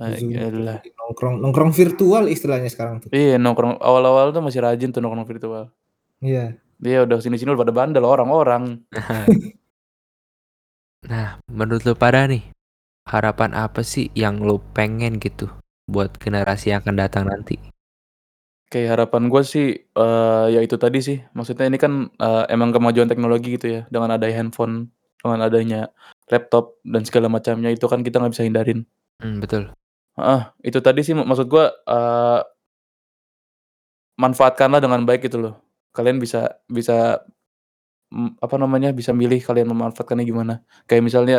eee, 0.00 0.16
Zoom 0.16 0.32
ya 0.32 0.80
nongkrong 1.04 1.36
nongkrong 1.44 1.72
virtual 1.76 2.24
istilahnya 2.32 2.72
sekarang 2.72 3.04
tuh. 3.04 3.12
Iya, 3.12 3.36
nongkrong 3.36 3.76
awal-awal 3.76 4.32
tuh 4.32 4.40
masih 4.40 4.64
rajin 4.64 4.88
tuh 4.88 5.04
nongkrong 5.04 5.28
virtual. 5.28 5.68
Iya. 6.24 6.56
Iya, 6.80 7.04
udah 7.04 7.20
sini-sini 7.20 7.52
udah 7.52 7.62
pada 7.68 7.74
bandel 7.76 8.04
orang-orang. 8.08 8.80
Nah, 11.04 11.36
menurut 11.52 11.84
lu 11.84 11.92
pada 11.92 12.24
nih, 12.24 12.48
harapan 13.04 13.52
apa 13.52 13.84
sih 13.84 14.08
yang 14.16 14.40
lu 14.40 14.56
pengen 14.72 15.20
gitu 15.20 15.52
buat 15.84 16.16
generasi 16.16 16.72
yang 16.72 16.80
akan 16.80 16.96
datang 16.96 17.24
nanti? 17.28 17.60
Kayak 18.72 18.88
harapan 18.96 19.28
gua 19.28 19.42
sih, 19.44 19.76
eee, 19.76 20.44
ya 20.56 20.60
itu 20.64 20.76
tadi 20.80 20.98
sih, 21.04 21.18
maksudnya 21.36 21.68
ini 21.68 21.76
kan, 21.76 22.08
eee, 22.16 22.42
emang 22.48 22.72
kemajuan 22.72 23.06
teknologi 23.10 23.60
gitu 23.60 23.66
ya, 23.68 23.80
dengan 23.92 24.16
adanya 24.16 24.40
handphone, 24.40 24.88
dengan 25.20 25.40
adanya 25.44 25.80
laptop 26.32 26.80
dan 26.82 27.04
segala 27.04 27.28
macamnya 27.28 27.68
itu 27.70 27.84
kan 27.86 28.00
kita 28.00 28.18
nggak 28.24 28.32
bisa 28.34 28.44
hindarin. 28.48 28.80
Mmm, 29.20 29.36
betul. 29.44 29.62
Heeh, 30.16 30.40
itu 30.64 30.78
tadi 30.80 31.00
sih 31.04 31.12
maksud 31.16 31.46
gua, 31.52 31.70
eee 31.86 32.40
manfaatkanlah 34.18 34.78
dengan 34.78 35.02
baik 35.02 35.26
gitu 35.26 35.38
loh. 35.42 35.54
Kalian 35.94 36.22
bisa 36.22 36.62
bisa, 36.70 37.18
mmm, 38.12 38.38
apa 38.42 38.56
namanya, 38.60 38.90
bisa 38.94 39.12
milih 39.16 39.40
kalian 39.42 39.70
memanfaatkannya 39.72 40.26
gimana. 40.28 40.54
Kayak 40.90 41.04
misalnya 41.08 41.38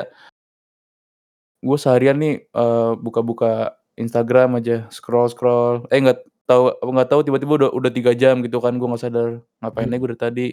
gua 1.63 1.77
seharian 1.79 2.17
nih, 2.19 2.33
eee, 2.51 2.91
buka-buka 2.99 3.79
Instagram 3.95 4.59
aja, 4.59 4.91
scroll-scroll, 4.91 5.87
eh 5.87 5.99
nggak 6.03 6.19
tahu 6.45 6.71
nggak 6.93 7.09
tahu 7.09 7.21
tiba-tiba 7.25 7.53
udah 7.65 7.69
udah 7.73 7.91
3 7.91 8.11
jam 8.17 8.39
gitu 8.45 8.57
kan, 8.61 8.77
gua 8.77 8.93
nggak 8.95 9.03
sadar, 9.03 9.29
ngapain 9.61 9.89
aja 9.89 9.97
gua 9.99 10.09
dari 10.13 10.21
tadi. 10.21 10.47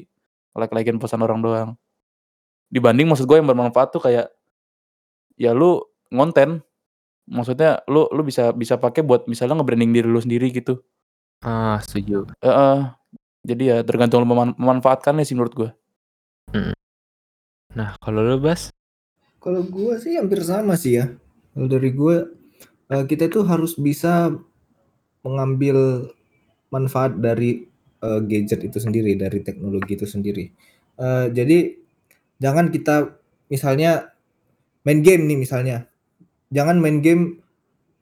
like-like-in 0.52 1.00
pesan 1.00 1.24
orang 1.24 1.40
doang. 1.40 1.70
Dibanding 2.68 3.08
maksud 3.08 3.24
gue 3.24 3.40
yang 3.40 3.48
bermanfaat 3.48 3.88
tuh 3.88 4.04
kayak 4.04 4.28
ya 5.40 5.56
lu 5.56 5.80
ngonten. 6.12 6.60
Maksudnya 7.24 7.80
lu 7.88 8.04
lu 8.12 8.20
bisa 8.20 8.52
bisa 8.52 8.76
pakai 8.76 9.00
buat 9.00 9.24
misalnya 9.24 9.56
nge-branding 9.56 9.96
diri 9.96 10.08
lu 10.08 10.20
sendiri 10.20 10.52
gitu. 10.52 10.84
Ah, 11.40 11.80
setuju. 11.80 12.28
Heeh. 12.44 12.78
Jadi 13.48 13.62
ya 13.64 13.80
tergantung 13.80 14.22
lu 14.22 14.28
meman 14.28 14.52
memanfaatkannya 14.60 15.24
sih 15.24 15.32
menurut 15.32 15.54
gue. 15.56 15.70
Mhm. 16.52 16.76
Nah, 17.72 17.96
kalau 18.04 18.20
lu, 18.20 18.36
Bas? 18.36 18.68
Kalau 19.40 19.64
gua 19.64 19.96
sih 19.96 20.20
hampir 20.20 20.44
sama 20.44 20.76
sih 20.76 21.00
ya. 21.00 21.16
Kalau 21.56 21.66
dari 21.66 21.90
gua, 21.96 22.28
eee, 22.92 23.04
kita 23.08 23.32
tuh 23.32 23.48
harus 23.48 23.72
bisa 23.80 24.36
mengambil 25.26 26.08
manfaat 26.74 27.18
dari, 27.18 27.66
eee, 28.02 28.20
gadget 28.28 28.60
itu 28.66 28.78
sendiri, 28.82 29.14
dari 29.18 29.40
teknologi 29.42 29.94
itu 29.98 30.06
sendiri. 30.08 30.50
Eee, 30.98 31.26
jadi 31.34 31.58
jangan 32.42 32.70
kita 32.74 33.16
misalnya 33.52 34.12
main 34.86 35.00
game 35.04 35.26
nih 35.30 35.38
misalnya, 35.38 35.86
jangan 36.50 36.78
main 36.82 37.00
game 37.04 37.42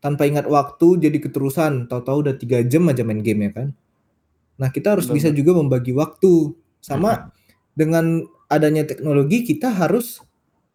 tanpa 0.00 0.24
ingat 0.28 0.48
waktu 0.48 0.96
jadi 1.08 1.18
keterusan, 1.20 1.88
tahu-tahu 1.90 2.28
udah 2.28 2.34
3 2.40 2.64
jam 2.64 2.88
aja 2.88 3.04
main 3.04 3.20
game 3.20 3.48
ya 3.48 3.52
kan. 3.52 3.68
Nah, 4.60 4.68
kita 4.68 4.96
harus 4.96 5.08
bisa 5.08 5.32
Bener. 5.32 5.40
juga 5.40 5.52
membagi 5.56 5.92
waktu. 5.96 6.52
Sama 6.80 7.32
dengan 7.76 8.24
adanya 8.48 8.84
teknologi 8.88 9.44
kita 9.44 9.72
harus 9.72 10.20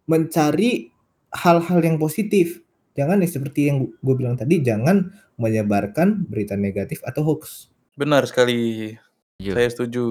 mencari 0.10 0.89
hal-hal 1.34 1.79
yang 1.81 1.97
positif. 2.01 2.64
Jangan 2.95 3.19
seperti 3.27 3.67
yang 3.67 3.91
gue 3.91 4.15
bilang 4.15 4.39
tadi, 4.39 4.63
jangan 4.63 5.12
menyebarkan 5.36 6.23
berita 6.31 6.55
negatif 6.55 7.03
atau 7.03 7.27
hoaks. 7.27 7.67
Benar 7.99 8.23
sekali. 8.23 8.95
Setuju. 9.39 9.51
Saya 9.51 9.69
setuju. 9.71 10.03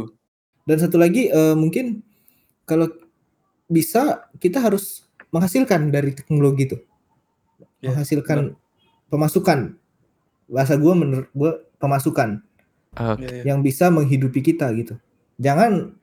Dan 0.69 0.77
satu 0.81 0.97
lagi, 1.01 1.33
eee, 1.33 1.57
mungkin 1.57 2.05
kalau 2.69 2.93
bisa 3.69 4.29
kita 4.37 4.61
harus 4.61 5.09
menghasilkan 5.33 5.89
dari 5.89 6.13
teknologi 6.13 6.69
itu. 6.69 6.77
Iya, 7.81 7.93
Menghasilkan 7.93 8.53
benar. 8.53 9.09
pemasukan. 9.09 9.59
Bahasa 10.49 10.77
gua 10.77 10.93
menurut 10.93 11.29
gua 11.33 11.61
pemasukan. 11.81 12.45
Oke. 13.01 13.25
Iya 13.25 13.29
iya. 13.33 13.43
Yang 13.53 13.59
bisa 13.65 13.89
menghidupi 13.89 14.41
kita 14.45 14.69
gitu. 14.77 15.01
Jangan 15.41 15.97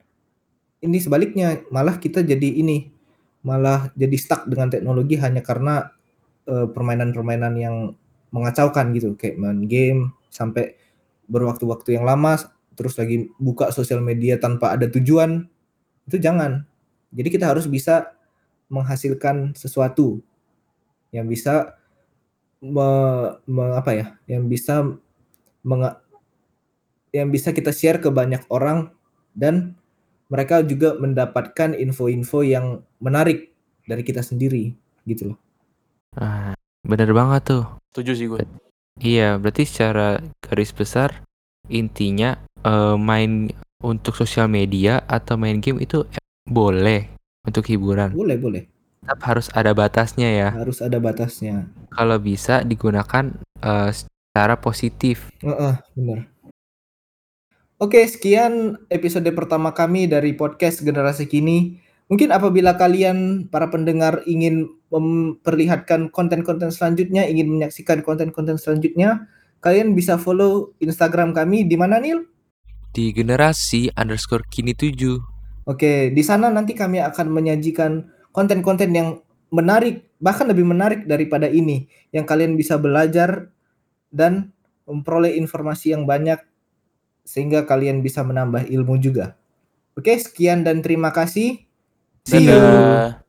ini 0.82 0.98
sebaliknya, 0.98 1.62
malah 1.70 2.02
kita 2.02 2.26
jadi 2.26 2.58
ini, 2.58 2.90
malah 3.46 3.94
jadi 3.94 4.18
stuck 4.18 4.50
dengan 4.50 4.66
teknologi 4.66 5.14
hanya 5.14 5.38
karena, 5.46 5.94
permainan-permainan 6.46 7.54
yang 7.58 7.76
mengacaukan 8.32 8.90
gitu, 8.96 9.14
kayak 9.14 9.36
main 9.38 9.68
game 9.68 10.10
sampai 10.32 10.74
berwaktu-waktu 11.28 12.00
yang 12.00 12.08
lama, 12.08 12.40
terus 12.74 12.96
lagi 12.96 13.28
buka 13.36 13.68
sosial 13.70 14.00
media 14.00 14.40
tanpa 14.40 14.72
ada 14.74 14.88
tujuan, 14.88 15.46
itu 16.08 16.16
jangan. 16.18 16.64
Jadi 17.12 17.28
kita 17.28 17.52
harus 17.52 17.68
bisa 17.68 18.16
menghasilkan 18.72 19.52
sesuatu 19.52 20.24
yang 21.12 21.28
bisa 21.28 21.76
me 22.64 22.88
me 23.44 23.64
apa 23.76 23.92
ya, 23.92 24.06
yang 24.24 24.48
bisa 24.48 24.96
menga 25.62 26.00
yang 27.12 27.28
bisa 27.28 27.52
kita 27.52 27.68
share 27.68 28.00
ke 28.00 28.08
banyak 28.08 28.40
orang 28.48 28.88
dan 29.36 29.76
mereka 30.32 30.64
juga 30.64 30.96
mendapatkan 30.96 31.76
info-info 31.76 32.40
yang 32.40 32.80
menarik 33.04 33.52
dari 33.84 34.00
kita 34.00 34.24
sendiri, 34.24 34.72
gitu 35.04 35.36
loh. 35.36 35.38
Ah, 36.16 36.52
bener 36.84 37.10
banget 37.16 37.42
tuh. 37.48 37.64
Setuju 37.92 38.12
sih 38.16 38.26
gue. 38.28 38.42
Iya, 39.00 39.40
berarti 39.40 39.64
secara 39.64 40.20
garis 40.44 40.72
besar 40.76 41.24
intinya, 41.72 42.36
eee, 42.60 42.96
main 43.00 43.48
untuk 43.80 44.12
sosial 44.14 44.46
media 44.52 45.00
atau 45.08 45.40
main 45.40 45.58
game 45.58 45.80
itu 45.80 46.04
boleh 46.44 47.08
untuk 47.48 47.64
hiburan. 47.66 48.12
Boleh 48.12 48.36
boleh. 48.36 48.62
Tetap 49.02 49.20
harus 49.24 49.46
ada 49.50 49.72
batasnya 49.74 50.28
ya. 50.28 50.48
Harus 50.54 50.78
ada 50.84 51.00
batasnya. 51.02 51.66
Kalau 51.90 52.20
bisa 52.20 52.60
digunakan, 52.62 53.32
eee, 53.64 53.90
secara 53.96 54.54
positif. 54.60 55.32
Heeh, 55.40 55.74
bener. 55.96 56.28
Oke, 57.82 57.98
sekian 58.06 58.78
episode 58.94 59.26
pertama 59.34 59.74
kami 59.74 60.06
dari 60.06 60.38
podcast 60.38 60.86
Generasi 60.86 61.26
Kini. 61.26 61.82
Mungkin 62.12 62.28
apabila 62.28 62.76
kalian 62.76 63.48
para 63.48 63.72
pendengar 63.72 64.20
ingin 64.28 64.68
memperlihatkan 64.92 66.12
konten-konten 66.12 66.68
selanjutnya, 66.68 67.24
ingin 67.24 67.48
menyaksikan 67.48 68.04
konten-konten 68.04 68.60
selanjutnya, 68.60 69.32
kalian 69.64 69.96
bisa 69.96 70.20
follow 70.20 70.76
Instagram 70.76 71.32
kami 71.32 71.64
di 71.64 71.72
mana, 71.72 71.96
Nil? 71.96 72.28
Di 72.92 73.16
generasi_kini7. 73.16 74.92
Oke, 75.64 76.12
di 76.12 76.20
sana 76.20 76.52
nanti 76.52 76.76
kami 76.76 77.00
akan 77.00 77.32
menyajikan 77.32 78.04
konten-konten 78.28 78.92
yang 78.92 79.24
menarik, 79.48 80.12
bahkan 80.20 80.44
lebih 80.44 80.68
menarik 80.68 81.08
daripada 81.08 81.48
ini, 81.48 81.88
yang 82.12 82.28
kalian 82.28 82.60
bisa 82.60 82.76
belajar 82.76 83.48
dan 84.12 84.52
memperoleh 84.84 85.32
informasi 85.40 85.96
yang 85.96 86.04
banyak 86.04 86.44
sehingga 87.24 87.64
kalian 87.64 88.04
bisa 88.04 88.20
menambah 88.20 88.68
ilmu 88.68 89.00
juga. 89.00 89.40
Oke, 89.96 90.12
sekian 90.20 90.60
dan 90.60 90.84
terima 90.84 91.08
kasih. 91.08 91.71
See 92.24 92.44
you. 92.44 93.21